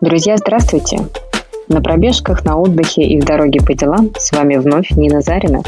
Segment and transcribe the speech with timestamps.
[0.00, 0.96] Друзья, здравствуйте!
[1.68, 5.60] На пробежках, на отдыхе и в дороге по делам с вами вновь Нина Зарина.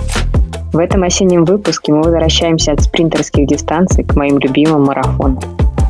[0.72, 5.38] В этом осеннем выпуске мы возвращаемся от спринтерских дистанций к моим любимым марафонам.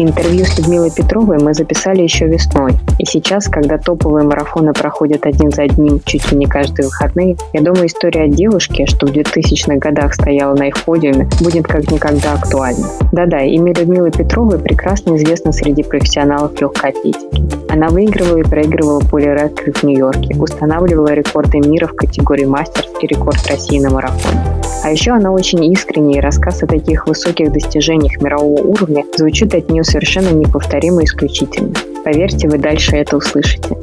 [0.01, 2.73] Интервью с Людмилой Петровой мы записали еще весной.
[2.99, 7.61] И сейчас, когда топовые марафоны проходят один за одним чуть ли не каждые выходные, я
[7.61, 12.33] думаю, история о девушке, что в 2000-х годах стояла на их подиуме, будет как никогда
[12.33, 12.89] актуальна.
[13.13, 17.62] Да-да, имя Людмилы Петровой прекрасно известно среди профессионалов легкой атлетики.
[17.73, 23.47] Она выигрывала и проигрывала поле в Нью-Йорке, устанавливала рекорды мира в категории мастерс и рекорд
[23.47, 24.39] России на марафоне.
[24.85, 29.71] А еще она очень искренняя, и рассказ о таких высоких достижениях мирового уровня звучит от
[29.71, 31.73] нее совершенно неповторимо и исключительно.
[32.05, 33.75] Поверьте, вы дальше это услышите.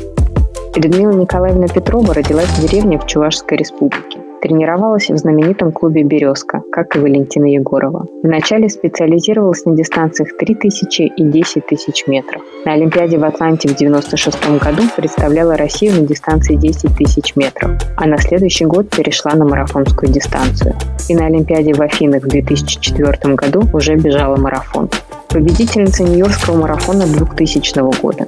[0.75, 4.18] Людмила Николаевна Петрова родилась в деревне в Чувашской республике.
[4.41, 8.07] Тренировалась в знаменитом клубе «Березка», как и Валентина Егорова.
[8.23, 12.41] Вначале специализировалась на дистанциях 3000 и 10 тысяч метров.
[12.63, 18.07] На Олимпиаде в Атланте в 1996 году представляла Россию на дистанции 10 тысяч метров, а
[18.07, 20.73] на следующий год перешла на марафонскую дистанцию.
[21.09, 24.89] И на Олимпиаде в Афинах в 2004 году уже бежала марафон
[25.29, 28.25] победительница Нью-Йоркского марафона 2000 года,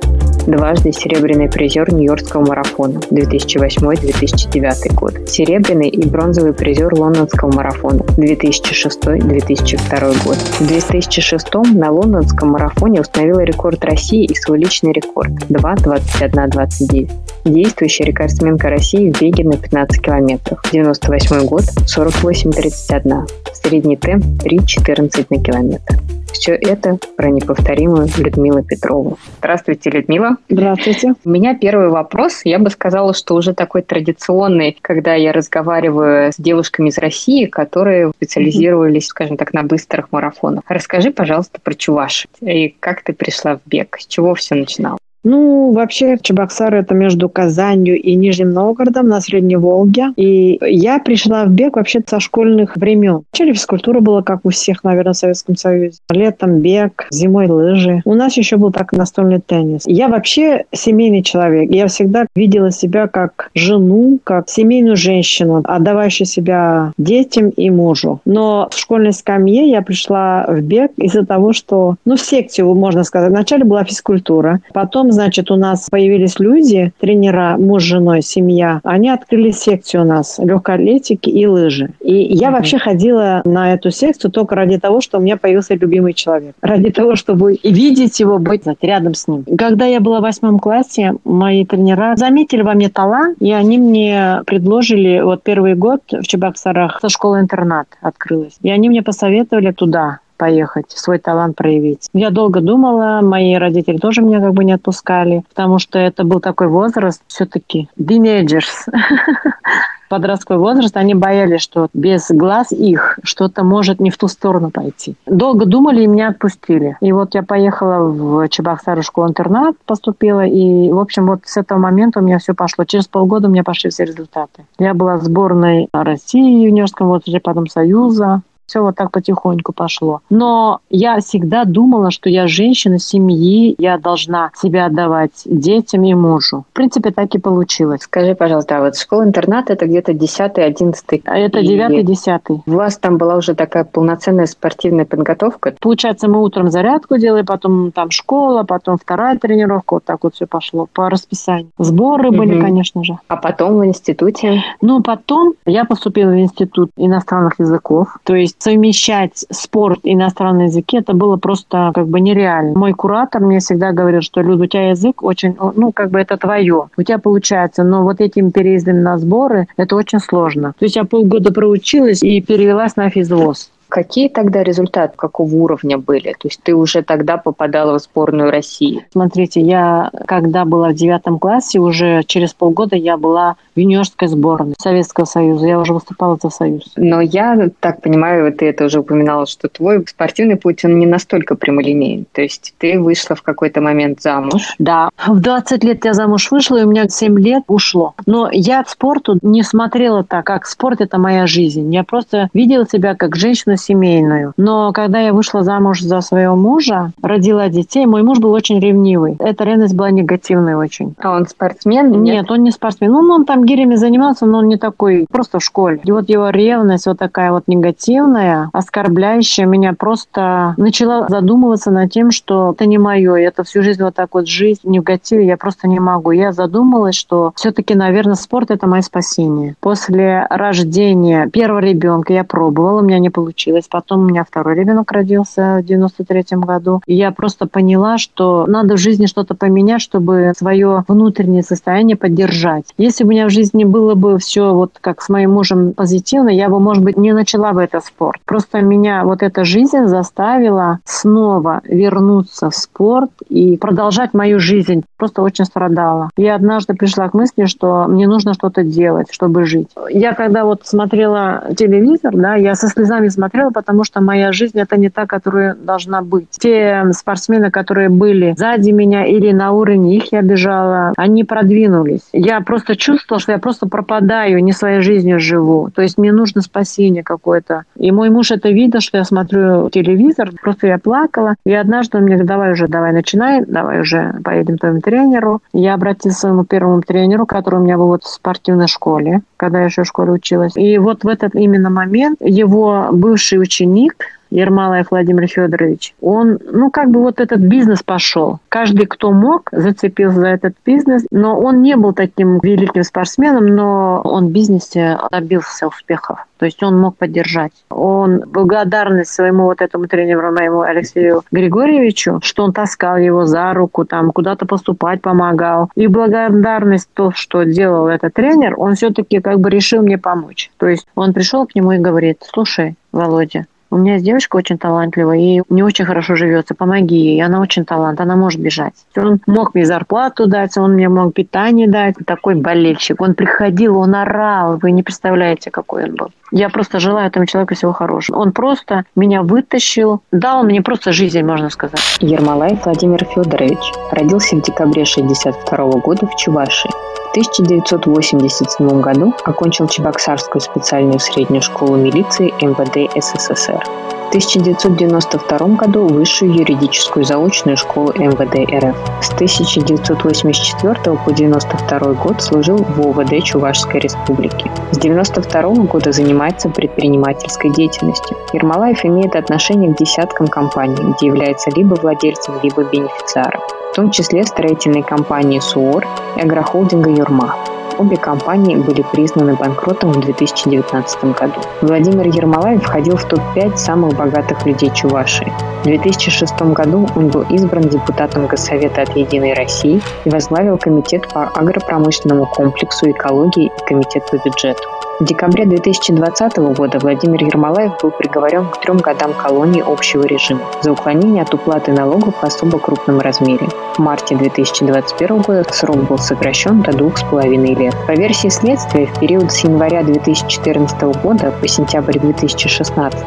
[0.52, 10.36] дважды серебряный призер Нью-Йоркского марафона 2008-2009 год, серебряный и бронзовый призер Лондонского марафона 2006-2002 год.
[10.36, 17.10] В 2006 на Лондонском марафоне установила рекорд России и свой личный рекорд 2.21.29.
[17.46, 20.60] Действующая рекордсменка России в беге на 15 километров.
[20.72, 23.28] 98 год 48.31.
[23.54, 25.96] Средний темп 3.14 на километр.
[26.32, 29.20] Все это про неповторимую Людмилу Петрову.
[29.40, 30.38] Здравствуйте, Людмила.
[30.50, 31.14] Здравствуйте.
[31.24, 32.42] У меня первый вопрос.
[32.44, 38.12] Я бы сказала, что уже такой традиционный, когда я разговариваю с девушками из России, которые
[38.16, 40.64] специализировались, скажем так, на быстрых марафонах.
[40.68, 42.28] Расскажи, пожалуйста, про Чуваш.
[42.42, 43.98] И как ты пришла в бег?
[44.00, 45.00] С чего все начиналось?
[45.24, 50.14] Ну, вообще, Чебоксары– это между Казанью и Нижним Новгородом на Средней Волге.
[50.16, 53.24] И я пришла в бег вообще со школьных времен.
[53.32, 56.00] Вначале физкультура была, как у всех, наверное, в Советском Союзе.
[56.10, 58.02] Летом бег, зимой лыжи.
[58.06, 59.84] У нас еще был так настольный теннис.
[59.86, 61.70] Я вообще семейный человек.
[61.72, 68.22] Я всегда видела себя как жену, как семейную женщину, отдавающую себя детям и мужу.
[68.26, 73.04] Но в школьной скамье я пришла в бег из-за того, что, ну, в секцию, можно
[73.04, 73.30] сказать.
[73.30, 78.80] Вначале была физкультура, потом значит, у нас появились люди, тренера, муж, женой, семья.
[78.84, 81.92] Они открыли секцию у нас легкой атлетики и лыжи.
[82.02, 85.74] И я mm вообще ходила на эту секцию только ради того, что у меня появился
[85.76, 86.54] любимый человек.
[86.62, 89.46] Ради того, чтобы видеть его, быть рядом с ним.
[89.58, 94.42] Когда я была в восьмом классе, мои тренера заметили во мне талант, и они мне
[94.46, 98.58] предложили, вот первый год в Чебоксарах школа-интернат открылась.
[98.62, 102.10] И они мне посоветовали туда поехать, свой талант проявить.
[102.14, 106.40] Я долго думала, мои родители тоже меня как бы не отпускали, потому что это был
[106.40, 108.88] такой возраст все-таки teenagers.
[110.12, 115.16] подростковый возраст, они боялись, что без глаз их что-то может не в ту сторону пойти.
[115.26, 116.98] Долго думали и меня отпустили.
[117.00, 122.20] И вот я поехала в Чебоксары школу-интернат, поступила, и, в общем, вот с этого момента
[122.20, 122.84] у меня все пошло.
[122.84, 124.66] Через полгода у меня пошли все результаты.
[124.80, 128.42] Я была сборной России юниорском возрасте, потом Союза,
[128.72, 130.22] все вот так потихоньку пошло.
[130.30, 136.64] Но я всегда думала, что я женщина семьи, я должна себя отдавать детям и мужу.
[136.72, 138.02] В принципе, так и получилось.
[138.04, 141.22] Скажи, пожалуйста, а вот школа-интернат это где-то 10-11?
[141.26, 142.62] Это 9-10.
[142.66, 145.76] У вас там была уже такая полноценная спортивная подготовка?
[145.82, 150.48] Получается, мы утром зарядку делали, потом там школа, потом вторая тренировка, вот так вот все
[150.48, 151.72] пошло по расписанию.
[151.78, 152.38] Сборы угу.
[152.38, 153.18] были, конечно же.
[153.28, 154.64] А потом в институте?
[154.80, 160.98] Ну, потом я поступила в институт иностранных языков, то есть совмещать спорт и иностранный языки,
[160.98, 162.78] это было просто как бы нереально.
[162.78, 166.38] Мой куратор мне всегда говорил, что, Люд, у тебя язык очень, ну, как бы это
[166.38, 166.90] твое.
[166.96, 170.74] У тебя получается, но вот этим переездами на сборы, это очень сложно.
[170.78, 173.72] То есть я полгода проучилась и перевелась на физвоз.
[173.92, 176.32] Какие тогда результаты, какого уровня были?
[176.40, 179.06] То есть ты уже тогда попадала в сборную России?
[179.12, 184.76] Смотрите, я когда была в девятом классе, уже через полгода я была в юниорской сборной
[184.80, 185.68] Советского Союза.
[185.68, 186.94] Я уже выступала за Союз.
[186.96, 191.56] Но я так понимаю, ты это уже упоминала, что твой спортивный путь, он не настолько
[191.56, 192.28] прямолинейный.
[192.32, 194.74] То есть ты вышла в какой-то момент замуж.
[194.80, 195.10] Да.
[195.28, 198.14] В 20 лет я замуж вышла, и у меня 7 лет ушло.
[198.26, 201.94] Но я к спорту не смотрела так, как спорт– это моя жизнь.
[201.94, 204.54] Я просто видела себя как женщину семейную.
[204.58, 209.36] Но когда я вышла замуж за своего мужа, родила детей, мой муж был очень ревнивый.
[209.40, 211.16] Эта ревность была негативной очень.
[211.22, 212.12] А он спортсмен?
[212.12, 213.12] Нет, нет он не спортсмен.
[213.12, 216.00] Ну, он там гирями занимался, но он не такой, просто в школе.
[216.04, 222.32] И вот его ревность вот такая вот негативная, оскорбляющая, меня просто начала задумываться над тем,
[222.32, 225.88] что это не мое, это всю жизнь вот так вот жизнь в негативе, я просто
[225.88, 226.32] не могу.
[226.32, 229.76] Я задумалась, что все-таки, наверное, спорт– это мое спасение.
[229.80, 233.71] После рождения первого ребенка я пробовала, у меня не получилось.
[233.90, 237.02] Потом у меня второй ребенок родился в 93 году.
[237.06, 242.86] И я просто поняла, что надо в жизни что-то поменять, чтобы свое внутреннее состояние поддержать.
[242.98, 246.50] Если бы у меня в жизни было бы все вот как с моим мужем позитивно,
[246.50, 248.42] я бы, может быть, не начала бы этот спорт.
[248.46, 255.04] Просто меня вот эта жизнь заставила снова вернуться в спорт и продолжать мою жизнь.
[255.18, 256.30] Просто очень страдала.
[256.38, 259.90] Я однажды пришла к мысли, что мне нужно что-то делать, чтобы жить.
[260.10, 264.98] Я когда вот смотрела телевизор, да, я со слезами смотрела, потому что моя жизнь это
[264.98, 266.48] не та, которая должна быть.
[266.52, 272.28] Те спортсмены, которые были сзади меня или на уровне их я бежала, они продвинулись.
[272.34, 275.90] Я просто чувствовала, что я просто пропадаю, не своей жизнью живу.
[275.94, 277.84] То есть мне нужно спасение какое-то.
[277.96, 281.56] И мой муж это видел, что я смотрю телевизор, просто я плакала.
[281.66, 285.62] И однажды он мне говорит, давай уже, давай начинай, давай уже поедем к твоему тренеру.
[285.74, 289.80] Я обратилась к своему первому тренеру, который у меня был вот в спортивной школе, когда
[289.80, 290.76] я еще в школе училась.
[290.76, 297.10] И вот в этот именно момент его бывший ученик Ермолаев Владимир Федорович, он, ну, как
[297.10, 298.60] бы вот этот бизнес пошел.
[298.70, 304.22] Каждый, кто мог, зацепился за этот бизнес, но он не был таким великим спортсменом, но
[304.24, 306.46] он в бизнесе добился успехов.
[306.62, 307.72] То есть он мог поддержать.
[307.90, 314.06] Он благодарность своему вот этому тренеру, моему Алексею Григорьевичу, что он таскал его за руку,
[314.06, 315.90] там куда-то поступать помогал.
[315.96, 320.70] И благодарность то, что делал этот тренер, он все-таки как бы решил мне помочь.
[320.78, 324.78] То есть он пришел к нему и говорит, слушай, Володя, у меня есть девочка очень
[324.78, 328.94] талантливая, ей не очень хорошо живется, помоги ей, она очень талант, она может бежать.
[329.18, 333.22] Он мог мне зарплату дать, он мне мог питание дать, такой болельщик.
[333.22, 336.28] Он приходил, он орал, вы не представляете, какой он был.
[336.52, 338.38] Я просто желаю этому человеку всего хорошего.
[338.38, 342.02] Он просто меня вытащил, дал мне просто жизнь, можно сказать.
[342.20, 343.80] Ермолаев Владимир Федорович
[344.12, 346.90] родился в декабре 1962 года в Чувашии.
[346.90, 354.21] В 1987 году окончил Чебоксарскую специальную среднюю школу милиции МВД СССР.
[354.32, 358.96] В 1992 году высшую юридическую заочную школу МВД РФ.
[359.22, 364.72] С 1984 по 1992 год служил в ОВД Чувашской Республики.
[364.94, 368.38] С 1992 года занимается предпринимательской деятельностью.
[368.54, 373.60] Ермолаев имеет отношение к десяткам компаний, где является либо владельцем, либо бенефициаром
[373.92, 376.08] в том числе строительной компании «СУОР»
[376.38, 377.58] и агрохолдинга «Юрма».
[378.02, 381.62] Обе компании были признаны банкротом в 2019 году.
[381.82, 385.54] Владимир Ермолаев входил в топ-5 самых богатых людей Чувашии.
[385.82, 391.44] В 2006 году он был избран депутатом Госсовета от «Единой России» и возглавил Комитет по
[391.44, 394.82] агропромышленному комплексу экологии и Комитет по бюджету.
[395.22, 400.92] В декабре 2020 года Владимир Ермолаев был приговорен к трем годам колонии общего режима за
[400.92, 403.68] уклонение от уплаты налогов в особо крупном размере.
[403.94, 407.96] В марте 2021 года срок был сокращен до двух с половиной лет.
[408.08, 413.20] По версии следствия, в период с января 2014 года по сентябрь 2016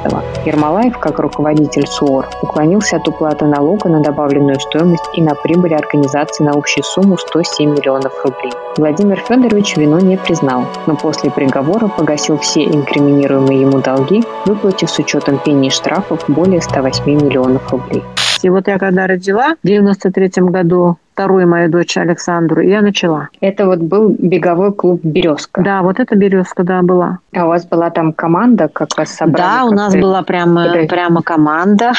[0.47, 6.43] Ермолаев, как руководитель СУОР, уклонился от уплаты налога на добавленную стоимость и на прибыль организации
[6.43, 8.53] на общую сумму 107 миллионов рублей.
[8.77, 14.91] Владимир Федорович вину не признал, но после приговора прокурор погасил все инкриминируемые ему долги, выплатив
[14.91, 18.03] с учетом пений штрафов более 108 миллионов рублей.
[18.45, 23.29] И вот я когда родила в 93 году вторую мою дочь Александру, и я начала.
[23.41, 25.63] Это вот был беговой клуб «Березка».
[25.63, 27.21] Да, вот это «Березка», да, была.
[27.35, 29.59] А у вас была там команда, как вас собрали?
[29.59, 31.93] Да, у нас была прямо, прямо команда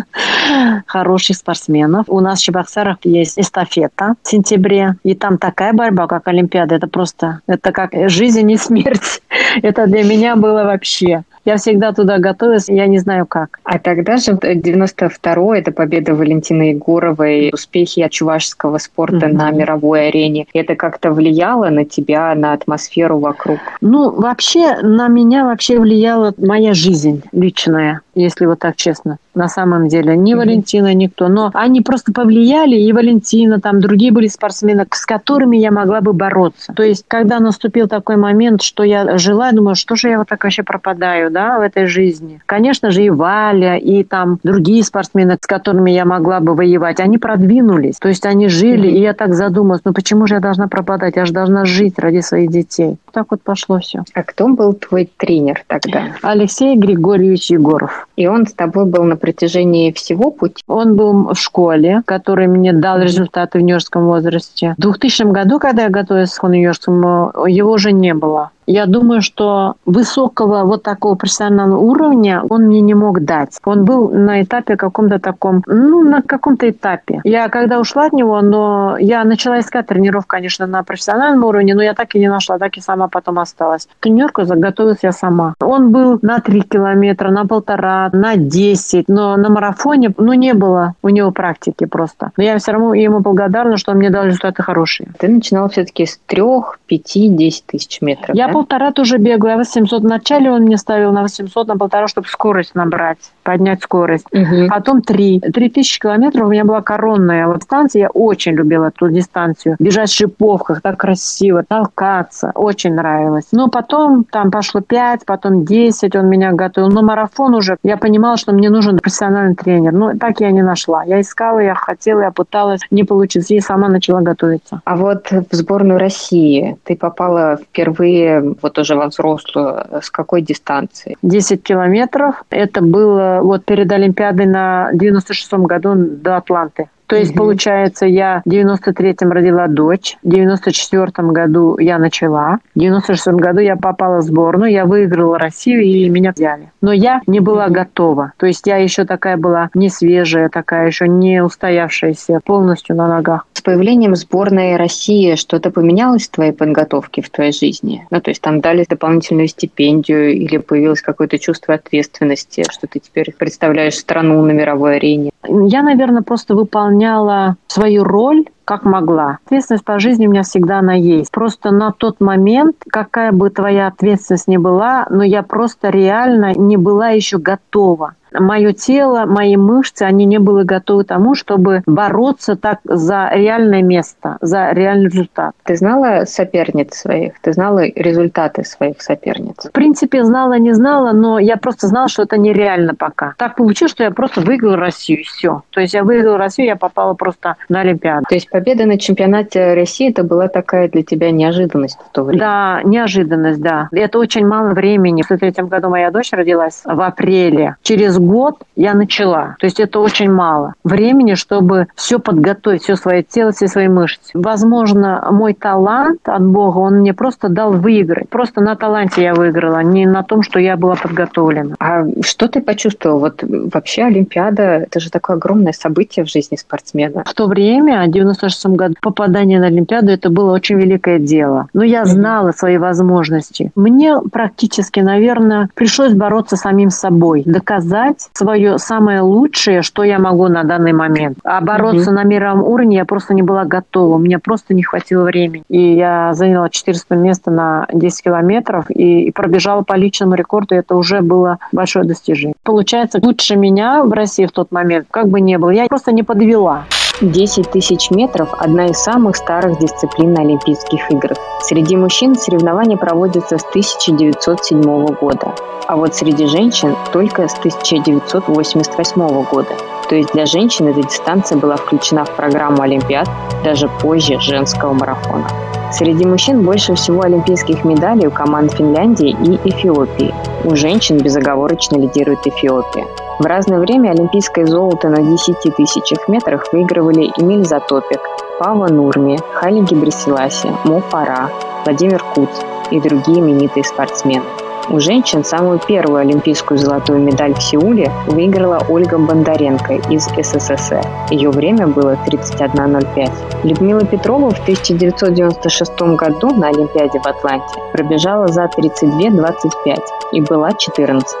[0.86, 2.06] хороших спортсменов.
[2.08, 6.74] У нас в Чебоксарах есть эстафета в сентябре, и там такая борьба, как Олимпиада.
[6.74, 9.22] Это просто, это как жизнь и смерть.
[9.62, 11.22] Это для меня было вообще.
[11.44, 13.58] Я всегда туда готовилась, я не знаю как.
[13.64, 19.32] А тогда же 92-й, это победа Валентины Егоровой, успехи чувашского спорта mm-hmm.
[19.32, 20.46] на мировой арене.
[20.54, 23.58] Это как-то влияло на тебя, на атмосферу вокруг?
[23.80, 29.88] Ну, вообще, на меня вообще влияла моя жизнь личная, если вот так честно на самом
[29.88, 30.16] деле.
[30.16, 30.36] Ни mm-hmm.
[30.36, 31.28] Валентина, никто.
[31.28, 36.12] Но они просто повлияли, и Валентина, там другие были спортсмены, с которыми я могла бы
[36.12, 36.72] бороться.
[36.74, 40.28] То есть, когда наступил такой момент, что я жила, я думаю, что же я вот
[40.28, 42.40] так вообще пропадаю, да, в этой жизни.
[42.46, 47.18] Конечно же, и Валя, и там другие спортсмены, с которыми я могла бы воевать, они
[47.18, 47.96] продвинулись.
[47.98, 48.96] То есть, они жили, mm-hmm.
[48.96, 51.16] и я так задумалась, ну почему же я должна пропадать?
[51.16, 52.96] Я же должна жить ради своих детей.
[53.12, 54.04] Так вот пошло все.
[54.14, 56.04] А кто был твой тренер тогда?
[56.22, 58.08] Алексей Григорьевич Егоров.
[58.16, 60.62] И он с тобой был на протяжении всего пути?
[60.66, 64.74] Он был в школе, который мне дал результаты в юниорском возрасте.
[64.78, 68.50] В 2000 году, когда я готовилась к юниорскому, его уже не было.
[68.66, 73.58] Я думаю, что высокого вот такого профессионального уровня он мне не мог дать.
[73.64, 77.20] Он был на этапе каком-то таком, ну, на каком-то этапе.
[77.24, 81.82] Я когда ушла от него, но я начала искать тренировку, конечно, на профессиональном уровне, но
[81.82, 83.88] я так и не нашла, так и сама потом осталась.
[84.00, 85.54] Тренерку заготовилась я сама.
[85.60, 90.94] Он был на 3 километра, на полтора, на 10, но на марафоне, ну, не было
[91.02, 92.30] у него практики просто.
[92.36, 95.08] Но я все равно ему благодарна, что он мне дал результаты хорошие.
[95.18, 96.42] Ты начинала все-таки с 3,
[96.86, 101.22] 5, 10 тысяч метров, Я полтора тоже бегаю, а 800 вначале он мне ставил на
[101.22, 104.26] 800, на полтора, чтобы скорость набрать, поднять скорость.
[104.32, 104.68] Угу.
[104.68, 105.40] Потом три.
[105.40, 108.02] Три тысячи километров у меня была коронная вот станция.
[108.02, 109.76] Я очень любила эту дистанцию.
[109.78, 112.52] Бежать в шиповках, так красиво, толкаться.
[112.54, 113.48] Очень нравилось.
[113.52, 116.90] Но потом там пошло пять, потом десять он меня готовил.
[116.90, 119.92] Но марафон уже, я понимала, что мне нужен профессиональный тренер.
[119.92, 121.04] Но так я не нашла.
[121.04, 122.80] Я искала, я хотела, я пыталась.
[122.90, 123.50] Не получилось.
[123.50, 124.80] И сама начала готовиться.
[124.84, 131.16] А вот в сборную России ты попала впервые вот уже во взрослую, с какой дистанции?
[131.22, 132.42] 10 километров.
[132.50, 136.88] Это было вот перед Олимпиадой на 96-м году до Атланты.
[137.12, 143.36] То есть, получается, я в 93-м родила дочь, в 94-м году я начала, в 96-м
[143.36, 146.72] году я попала в сборную, я выиграла Россию и меня взяли.
[146.80, 148.32] Но я не была готова.
[148.38, 153.46] То есть я еще такая была не свежая, такая еще не устоявшаяся полностью на ногах.
[153.52, 158.06] С появлением сборной России что-то поменялось в твоей подготовке, в твоей жизни?
[158.10, 163.34] Ну, то есть там дали дополнительную стипендию или появилось какое-то чувство ответственности, что ты теперь
[163.36, 165.30] представляешь страну на мировой арене?
[165.46, 166.54] Я, наверное, просто
[167.02, 169.38] выполняла свою роль как могла.
[169.46, 171.32] Ответственность по жизни у меня всегда она есть.
[171.32, 176.76] Просто на тот момент, какая бы твоя ответственность ни была, но я просто реально не
[176.76, 182.78] была еще готова мое тело, мои мышцы, они не были готовы тому, чтобы бороться так
[182.84, 185.54] за реальное место, за реальный результат.
[185.64, 187.34] Ты знала соперниц своих?
[187.40, 189.56] Ты знала результаты своих соперниц?
[189.64, 193.34] В принципе, знала, не знала, но я просто знала, что это нереально пока.
[193.36, 195.62] Так получилось, что я просто выиграла Россию, и все.
[195.70, 198.26] То есть я выиграла Россию, я попала просто на Олимпиаду.
[198.28, 202.40] То есть победа на чемпионате России это была такая для тебя неожиданность в то время?
[202.40, 203.88] Да, неожиданность, да.
[203.92, 205.22] Это очень мало времени.
[205.22, 207.76] В третьем году моя дочь родилась в апреле.
[207.82, 209.56] Через год я начала.
[209.58, 214.30] То есть это очень мало времени, чтобы все подготовить, все свое тело, все свои мышцы.
[214.34, 218.28] Возможно, мой талант от Бога, он мне просто дал выиграть.
[218.28, 221.76] Просто на таланте я выиграла, не на том, что я была подготовлена.
[221.78, 223.18] А что ты почувствовала?
[223.18, 227.24] Вот вообще Олимпиада, это же такое огромное событие в жизни спортсмена.
[227.24, 231.68] В то время, в 96 году, попадание на Олимпиаду, это было очень великое дело.
[231.72, 233.70] Но я знала свои возможности.
[233.74, 240.64] Мне практически, наверное, пришлось бороться самим собой, доказать свое самое лучшее, что я могу на
[240.64, 241.38] данный момент.
[241.44, 242.14] А бороться mm-hmm.
[242.14, 244.16] на мировом уровне я просто не была готова.
[244.16, 245.64] У меня просто не хватило времени.
[245.68, 250.74] И я заняла 400 место на 10 километров и, и пробежала по личному рекорду.
[250.74, 252.54] Это уже было большое достижение.
[252.62, 255.70] Получается, лучше меня в России в тот момент как бы не было.
[255.70, 256.84] Я просто не подвела.
[257.22, 261.38] 10 тысяч метров– одна из самых старых дисциплин Олимпийских играх.
[261.60, 265.54] Среди мужчин соревнования проводятся с 1907 года,
[265.86, 269.76] а вот среди женщин только с 1988 года.
[270.08, 273.28] То есть для женщин эта дистанция была включена в программу Олимпиад
[273.62, 275.46] даже позже женского марафона.
[275.92, 280.34] Среди мужчин больше всего олимпийских медалей у команд Финляндии и Эфиопии.
[280.64, 283.06] У женщин безоговорочно лидирует Эфиопия.
[283.38, 288.20] В разное время олимпийское золото на 10 тысячах метрах выигрывали Эмиль Затопик,
[288.58, 291.50] Пава Нурми, Хали Гибрисиласи, Мо Фара,
[291.84, 292.50] Владимир Куц
[292.90, 294.44] и другие именитые спортсмены.
[294.90, 301.06] У женщин самую первую олимпийскую золотую медаль в Сеуле выиграла Ольга Бондаренко из СССР.
[301.30, 303.30] Ее время было 31.05.
[303.64, 310.00] Людмила Петрова в 1996 году на Олимпиаде в Атланте пробежала за 32.25
[310.32, 311.36] и была 14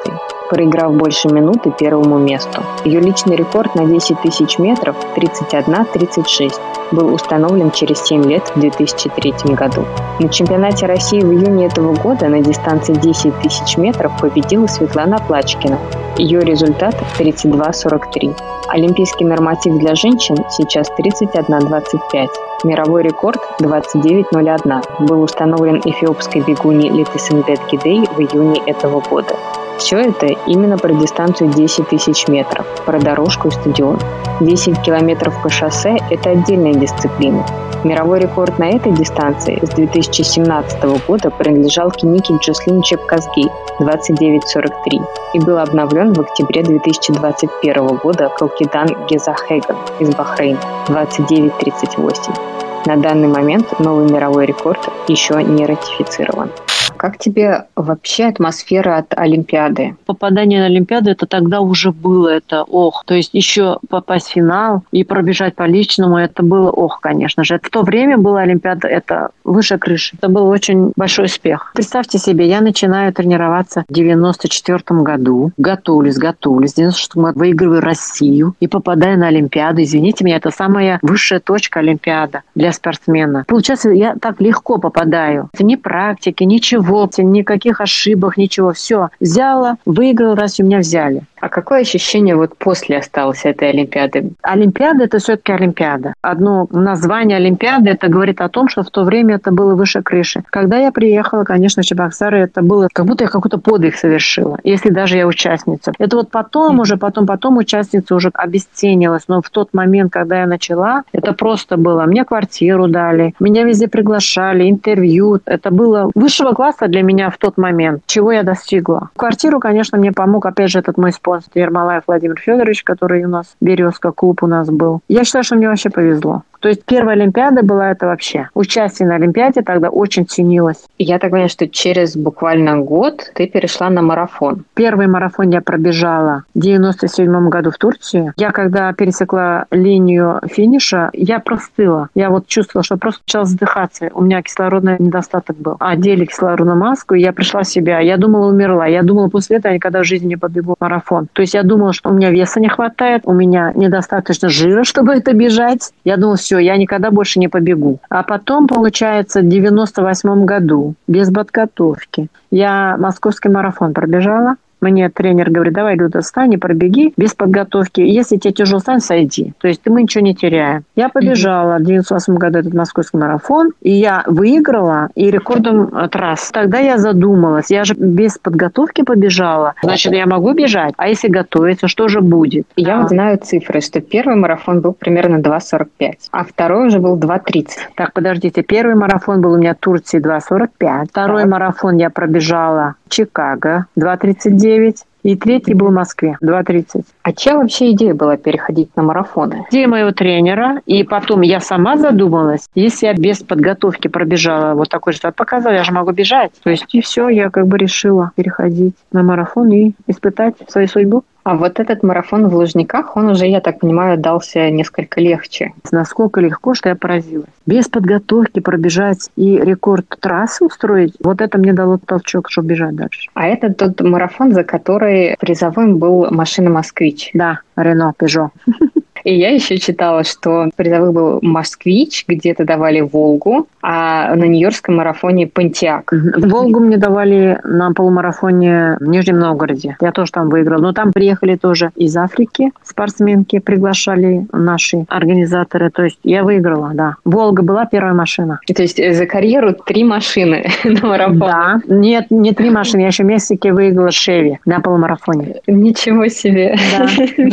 [0.52, 2.62] проиграв больше минуты первому месту.
[2.84, 6.52] Ее личный рекорд на 10 тысяч метров 31-36
[6.92, 9.86] был установлен через 7 лет в 2003 году.
[10.20, 15.78] На чемпионате России в июне этого года на дистанции 10 тысяч метров победила Светлана Плачкина.
[16.16, 18.36] Ее результат 32-43.
[18.68, 22.28] Олимпийский норматив для женщин сейчас 31-25.
[22.64, 29.36] Мировой рекорд 29.01 был установлен эфиопской бегуни Летисенбет Гидей в июне этого года.
[29.78, 33.98] Все это именно про дистанцию 10 тысяч метров, про дорожку и стадион.
[34.40, 37.44] 10 километров по шоссе– это отдельная дисциплина.
[37.84, 43.46] Мировой рекорд на этой дистанции с 2017 года принадлежал Кенике Джослин Чепказги
[43.80, 52.61] 29.43 и был обновлен в октябре 2021 года Калкидан Гезахеган из Бахрейна 29.38.
[52.84, 56.50] На данный момент новый мировой рекорд еще не ратифицирован.
[56.96, 59.96] Как тебе вообще атмосфера от Олимпиады?
[60.06, 63.04] Попадание на Олимпиаду это тогда уже было, это ох.
[63.06, 67.60] То есть еще попасть в финал и пробежать по личному, это было ох, конечно же.
[67.62, 70.16] В то время была Олимпиада, это выше крыши.
[70.16, 71.72] Это был очень большой успех.
[71.74, 76.72] Представьте себе, я начинаю тренироваться в 94 году, готовлюсь, готовлюсь.
[76.72, 79.82] В 96 году выигрываю Россию и попадаю на Олимпиаду.
[79.82, 83.44] Извините меня, это самая высшая точка Олимпиада для спортсмена.
[83.46, 85.50] Получается, я так легко попадаю.
[85.52, 88.72] Это ни практики, ничего никаких ошибок, ничего.
[88.72, 91.22] Все, взяла, выиграл, раз у меня взяли.
[91.40, 94.30] А какое ощущение вот после осталось этой Олимпиады?
[94.42, 96.14] Олимпиада– это все-таки Олимпиада.
[96.22, 100.44] Одно название Олимпиады– это говорит о том, что в то время это было выше крыши.
[100.50, 104.90] Когда я приехала, конечно, в Чебоксары, это было как будто я какой-то подвиг совершила, если
[104.90, 105.92] даже я участница.
[105.98, 109.24] Это вот потом уже, потом, потом участница уже обесценилась.
[109.26, 112.04] Но в тот момент, когда я начала, это просто было.
[112.04, 112.24] Мне
[112.62, 115.40] квартиру дали, меня везде приглашали, интервью.
[115.46, 119.10] Это было высшего класса для меня в тот момент, чего я достигла.
[119.16, 123.56] Квартиру, конечно, мне помог, опять же, этот мой спонсор Ермолаев Владимир Федорович, который у нас,
[123.60, 125.00] Березка, клуб у нас был.
[125.08, 126.42] Я считаю, что мне вообще повезло.
[126.62, 128.48] То есть первая Олимпиада была это вообще.
[128.54, 130.84] Участие на Олимпиаде тогда очень ценилось.
[130.96, 134.64] Я так понимаю, что через буквально год ты перешла на марафон.
[134.74, 138.32] Первый марафон я пробежала в 97 году в Турции.
[138.36, 142.10] Я когда пересекла линию финиша, я простыла.
[142.14, 144.10] Я вот чувствовала, что просто начала задыхаться.
[144.14, 145.76] У меня кислородный недостаток был.
[145.80, 147.98] Одели кислородную маску, и я пришла в себя.
[147.98, 148.86] Я думала, умерла.
[148.86, 151.26] Я думала, после этого я никогда в жизни не побегу марафон.
[151.32, 155.14] То есть я думала, что у меня веса не хватает, у меня недостаточно жира, чтобы
[155.14, 155.92] это бежать.
[156.04, 158.00] Я думала, все, я никогда больше не побегу.
[158.08, 164.56] А потом, получается, в 98 году, без подготовки, я московский марафон пробежала.
[164.82, 168.00] Мне тренер говорит, давай, Люда, встань и пробеги без подготовки.
[168.00, 169.54] Если тебе тяжело, встань, сойди.
[169.60, 170.82] То есть мы ничего не теряем.
[170.96, 176.50] Я побежала в 98 году этот московский марафон, и я выиграла и рекордом трасс.
[176.52, 180.94] Тогда я задумалась, я же без подготовки побежала, значит, я могу бежать.
[180.96, 182.66] А если готовиться, что же будет?
[182.76, 187.66] Я вот знаю цифры, что первый марафон был примерно 2.45, а второй уже был 2.30.
[187.94, 191.50] Так, подождите, первый марафон был у меня в Турции 2.45, второй так.
[191.50, 197.04] марафон я пробежала в Чикаго 2.39, 9 и третий был в Москве, 2.30.
[197.22, 199.66] А чем вообще идея была переходить на марафоны?
[199.70, 205.12] Идея моего тренера, и потом я сама задумалась, если я без подготовки пробежала вот такой
[205.12, 206.52] результат, показала, я же могу бежать.
[206.62, 211.24] То есть и все, я как бы решила переходить на марафон и испытать свою судьбу.
[211.44, 215.72] А вот этот марафон в Лужниках, он уже, я так понимаю, дался несколько легче.
[215.90, 217.48] Насколько легко, что я поразилась.
[217.66, 223.30] Без подготовки пробежать и рекорд трассы устроить, вот это мне дало толчок, чтобы бежать дальше.
[223.34, 227.30] А это тот марафон, за который призовым был машина «Москвич».
[227.34, 228.50] Да, Рено, Пежо.
[229.24, 235.46] И я еще читала, что призовых был «Москвич», где-то давали «Волгу», а на Нью-Йоркском марафоне
[235.46, 236.12] «Понтиак».
[236.36, 239.96] «Волгу» мне давали на полумарафоне в Нижнем Новгороде.
[240.00, 240.80] Я тоже там выиграла.
[240.82, 245.90] Но там приехали тоже из Африки спортсменки, приглашали наши организаторы.
[245.90, 247.16] То есть я выиграла, да.
[247.24, 248.60] «Волга» была первая машина.
[248.66, 251.38] То есть за карьеру три машины на марафон?
[251.38, 251.80] Да.
[251.88, 253.02] Нет, не три машины.
[253.02, 255.56] Я еще в Мексике выиграла «Шеви» на полумарафоне.
[255.66, 256.76] Ничего себе.
[256.96, 257.06] Да.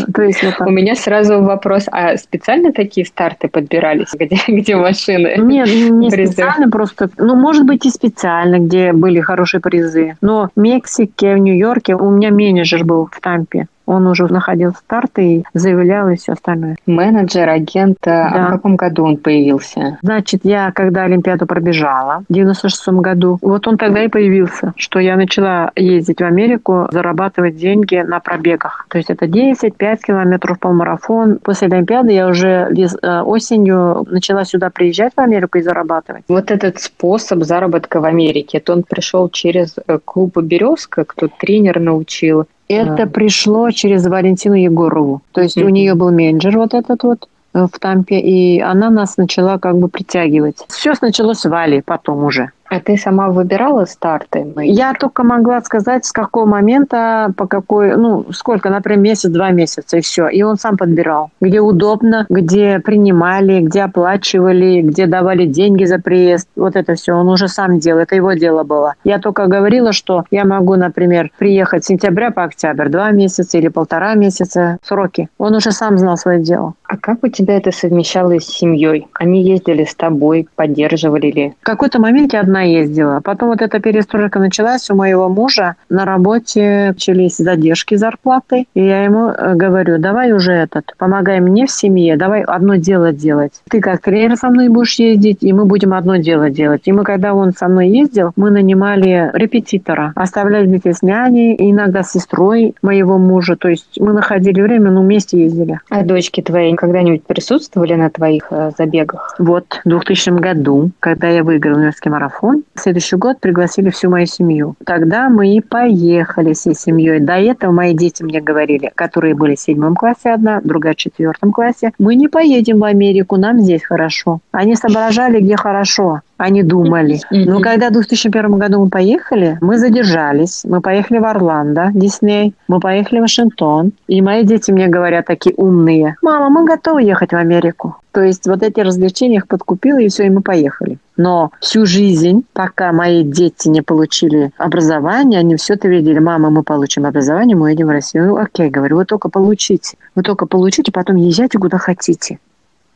[0.14, 5.36] То есть у меня сразу вопрос вопрос, а специально такие старты подбирались, где, где машины?
[5.38, 6.34] Нет, не призы?
[6.34, 10.16] специально, просто, ну, может быть, и специально, где были хорошие призы.
[10.22, 15.18] Но в Мексике, в Нью-Йорке у меня менеджер был в Тампе он уже находил старт
[15.18, 16.78] и заявлял и все остальное.
[16.86, 18.28] Менеджер, агент, да.
[18.28, 19.98] а в каком году он появился?
[20.04, 25.16] Значит, я когда Олимпиаду пробежала в 96 году, вот он тогда и появился, что я
[25.16, 28.86] начала ездить в Америку, зарабатывать деньги на пробегах.
[28.90, 31.40] То есть это 10, 5 километров полмарафон.
[31.40, 36.24] После Олимпиады я уже э, осенью начала сюда приезжать в Америку и зарабатывать.
[36.28, 41.80] Вот этот способ заработка в Америке, это он пришел через э, клуб «Березка», кто тренер
[41.80, 45.22] научил, это пришло через Валентину Егорову.
[45.32, 45.64] То есть mm-hmm.
[45.64, 49.78] у нее был менеджер вот этот вот э, в Тампе, и она нас начала как
[49.78, 50.66] бы притягивать.
[50.68, 52.52] Все началось с Вали потом уже.
[52.70, 54.54] А ты сама выбирала старты?
[54.58, 59.98] Я только могла сказать, с какого момента, по какой, ну, сколько, например, месяц, два месяца,
[59.98, 60.28] и все.
[60.28, 66.48] И он сам подбирал, где удобно, где принимали, где оплачивали, где давали деньги за приезд.
[66.56, 68.94] Вот это все он уже сам делал, это его дело было.
[69.04, 73.68] Я только говорила, что я могу, например, приехать с сентября по октябрь, два месяца или
[73.70, 75.30] полтора месяца, сроки.
[75.40, 76.76] Он уже сам знал свое дело.
[76.84, 79.08] А как у тебя это совмещалось с семьей?
[79.14, 81.54] Они ездили с тобой, поддерживали ли?
[81.62, 83.22] В какой-то момент я одна ездила.
[83.24, 85.76] Потом вот эта перестройка началась у моего мужа.
[85.90, 88.66] На работе начались задержки зарплаты.
[88.74, 93.12] И я ему э, говорю, давай уже этот, помогай мне в семье, давай одно дело
[93.12, 93.54] делать.
[93.70, 96.84] Ты как тренер со мной будешь ездить, и мы будем одно дело делать.
[96.86, 102.04] И мы, когда он со мной ездил, мы нанимали репетитора, оставляли вместе с няней, иногда
[102.04, 103.56] с сестрой моего мужа.
[103.56, 105.80] То есть мы находили время, но вместе ездили.
[105.90, 109.36] А дочки твои когда-нибудь присутствовали на твоих э, забегах?
[109.40, 114.26] Вот, в 2000 году, когда я выиграла университетский марафон, в следующий год пригласили всю мою
[114.26, 114.76] семью.
[114.86, 117.20] Тогда мы и поехали всей семьей.
[117.20, 121.52] До этого мои дети мне говорили, которые были в седьмом классе одна, другая в четвертом
[121.52, 124.40] классе, мы не поедем в Америку, нам здесь хорошо.
[124.52, 127.20] Они соображали, где хорошо они думали.
[127.32, 130.64] Но когда в 2001 году мы поехали, мы задержались.
[130.64, 132.56] Мы поехали в Орландо, Дисней.
[132.70, 133.92] Мы поехали в Вашингтон.
[134.08, 136.16] И мои дети мне говорят такие умные.
[136.22, 137.98] Мама, мы готовы ехать в Америку.
[138.14, 140.98] То есть вот эти развлечения их подкупило, и все, и мы поехали.
[141.18, 146.20] Но всю жизнь, пока мои дети не получили образование, они все это видели.
[146.20, 148.28] Мама, мы получим образование, мы едем в Россию.
[148.28, 149.98] Ну, окей, говорю, вы только получите.
[150.16, 152.40] Вы только получите, потом езжайте куда хотите.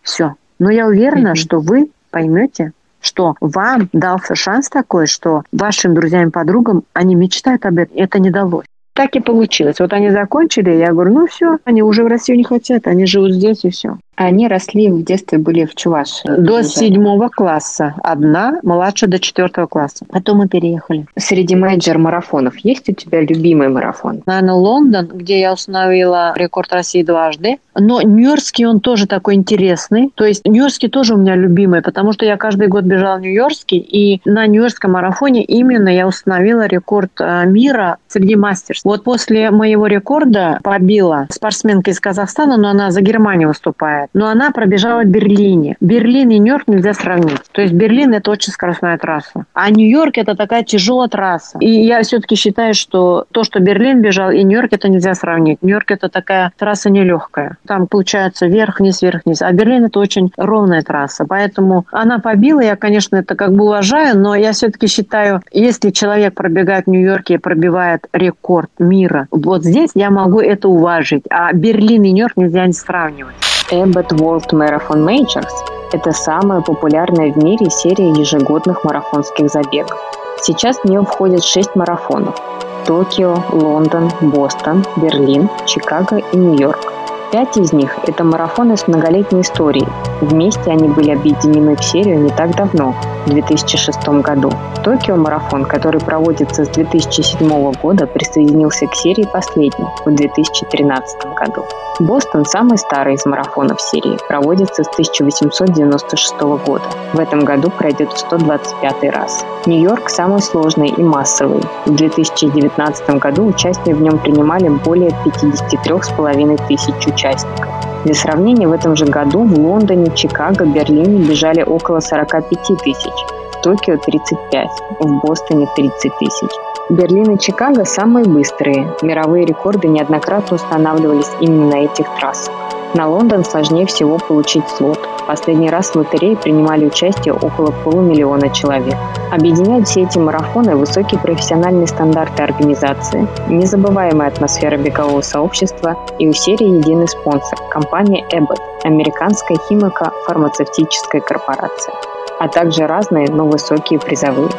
[0.02, 0.36] Все.
[0.60, 1.36] Но я уверена, mm-hmm.
[1.36, 2.72] что вы поймете,
[3.04, 8.20] что вам дался шанс такой, что вашим друзьям и подругам они мечтают об этом, это
[8.20, 8.66] не далось.
[8.96, 9.80] Так и получилось.
[9.80, 13.34] Вот они закончили, я говорю, ну все, они уже в Россию не хотят, они живут
[13.34, 13.98] здесь и все.
[14.16, 16.30] Они росли в детстве, были в Чувашии.
[16.38, 17.96] До седьмого класса.
[18.04, 20.06] Одна, младше до четвертого класса.
[20.10, 21.06] Потом мы переехали.
[21.18, 24.22] Среди менеджер-марафонов есть у тебя любимый марафон?
[24.26, 27.58] Наверное, Лондон, где я установила рекорд России дважды.
[27.76, 30.12] Но Нью-Йоркский он тоже такой интересный.
[30.16, 33.80] То есть Нью-Йоркский тоже у меня любимый, потому что я каждый год бежала в Нью-Йоркский,
[33.80, 38.86] и на Нью-Йоркском марафоне именно я установила рекорд э, мира среди мастерств.
[38.86, 44.10] Вот после моего рекорда побила спортсменка из Казахстана, но она за Германию выступает знает.
[44.14, 45.76] Но она пробежала в Берлине.
[45.80, 47.42] Берлин и Нью-Йорк нельзя сравнить.
[47.52, 49.46] То есть Берлин– это очень скоростная трасса.
[49.54, 51.58] А Нью-Йорк– это такая тяжелая трасса.
[51.60, 55.62] И я все-таки считаю, что то, что Берлин бежал, и Нью-Йорк– это нельзя сравнить.
[55.62, 57.58] Нью-Йорк– это такая трасса нелегкая.
[57.68, 59.42] Там получается вверх-вниз, вверх-вниз.
[59.42, 61.26] А Берлин– это очень ровная трасса.
[61.28, 62.62] Поэтому она побила.
[62.62, 67.36] Я, конечно, это как бы уважаю, но я все-таки считаю, если человек пробегает в Нью-Йорке
[67.36, 71.24] и пробивает рекорд мира, вот здесь я могу это уважить.
[71.30, 73.53] А Берлин и Нью-Йорк нельзя не сравнивать.
[73.72, 75.54] Abbott World Marathon Majors–
[75.94, 79.98] это самая популярная в мире серия ежегодных марафонских забегов.
[80.42, 82.36] Сейчас в нее входят шесть марафонов–
[82.86, 87.03] Токио, Лондон, Бостон, Берлин, Чикаго и Нью-Йорк.
[87.34, 89.88] Пять из них– это марафоны с многолетней историей.
[90.22, 92.94] Вместе они были объединены в серию не так давно,
[93.26, 94.52] в 2006 году.
[94.84, 101.66] Токио-марафон, который проводится с 2007 года, присоединился к серии последний, в 2013 году.
[102.00, 106.84] Бостон– самый старый из марафонов серии, проводится с 1896 года.
[107.14, 109.46] В этом году пройдет в 125 раз.
[109.66, 111.62] Нью-Йорк– самый сложный и массовый.
[111.86, 117.70] В 2019 году участие в нем принимали более 53,5 тысяч участников.
[118.06, 122.50] Для сравнения, в этом же году в Лондоне, Чикаго, Берлине бежали около 45
[122.84, 123.14] тысяч,
[123.54, 124.68] в Токио 35,
[125.00, 126.50] в Бостоне 30 тысяч.
[126.90, 128.92] Берлин и Чикаго самые быстрые.
[129.02, 132.63] Мировые рекорды неоднократно устанавливались именно на этих трассах.
[132.94, 135.00] На Лондон сложнее всего получить слот.
[135.26, 138.96] Последний раз в лотерее принимали участие около полумиллиона человек.
[139.32, 146.78] Объединяют все эти марафоны высокие профессиональные стандарты организации, незабываемая атмосфера бегового сообщества и у серии
[146.78, 151.96] единый спонсор– компания Abbott, американская химико-фармацевтическая корпорация,
[152.40, 154.50] а также разные, но высокие призовые.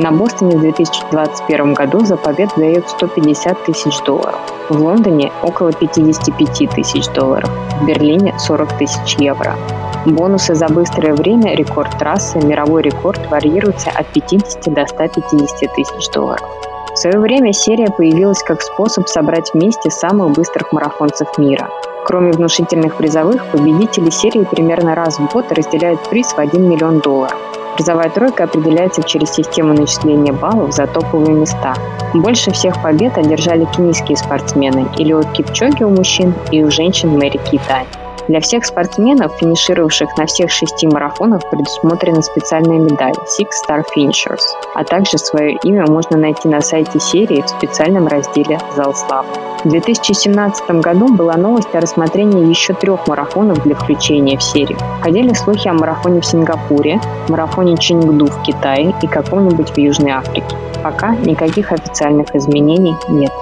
[0.00, 4.40] На Бостоне в 2021 году за победу дают 150 тысяч долларов.
[4.68, 7.48] В Лондоне около 55 тысяч долларов.
[7.80, 9.54] В Берлине 40 тысяч евро.
[10.04, 16.46] Бонусы за быстрое время, рекорд трассы, мировой рекорд варьируются от 50 до 150 тысяч долларов.
[16.92, 21.70] В свое время серия появилась как способ собрать вместе самых быстрых марафонцев мира.
[22.04, 27.53] Кроме внушительных призовых, победители серии примерно раз в год разделяют приз в 1 миллион долларов.
[27.74, 31.74] Призовая тройка определяется через систему начисления баллов за топовые места.
[32.14, 37.86] Больше всех побед одержали кенийские спортсмены Илиот Кипчоги у мужчин и у женщин Мэри Китань.
[38.28, 44.42] Для всех спортсменов, финишировавших на всех шести марафонах, предусмотрены специальные медали Six Star Finishers,
[44.74, 49.28] а также свое имя можно найти на сайте серии в специальном разделе «Зал славы».
[49.64, 54.78] В 2017 году была новость о рассмотрении еще трех марафонов для включения в серию.
[55.02, 60.56] Ходили слухи о марафоне в Сингапуре, марафоне Чингду в Китае и каком-нибудь в Южной Африке.
[60.82, 63.32] Пока никаких официальных изменений нет.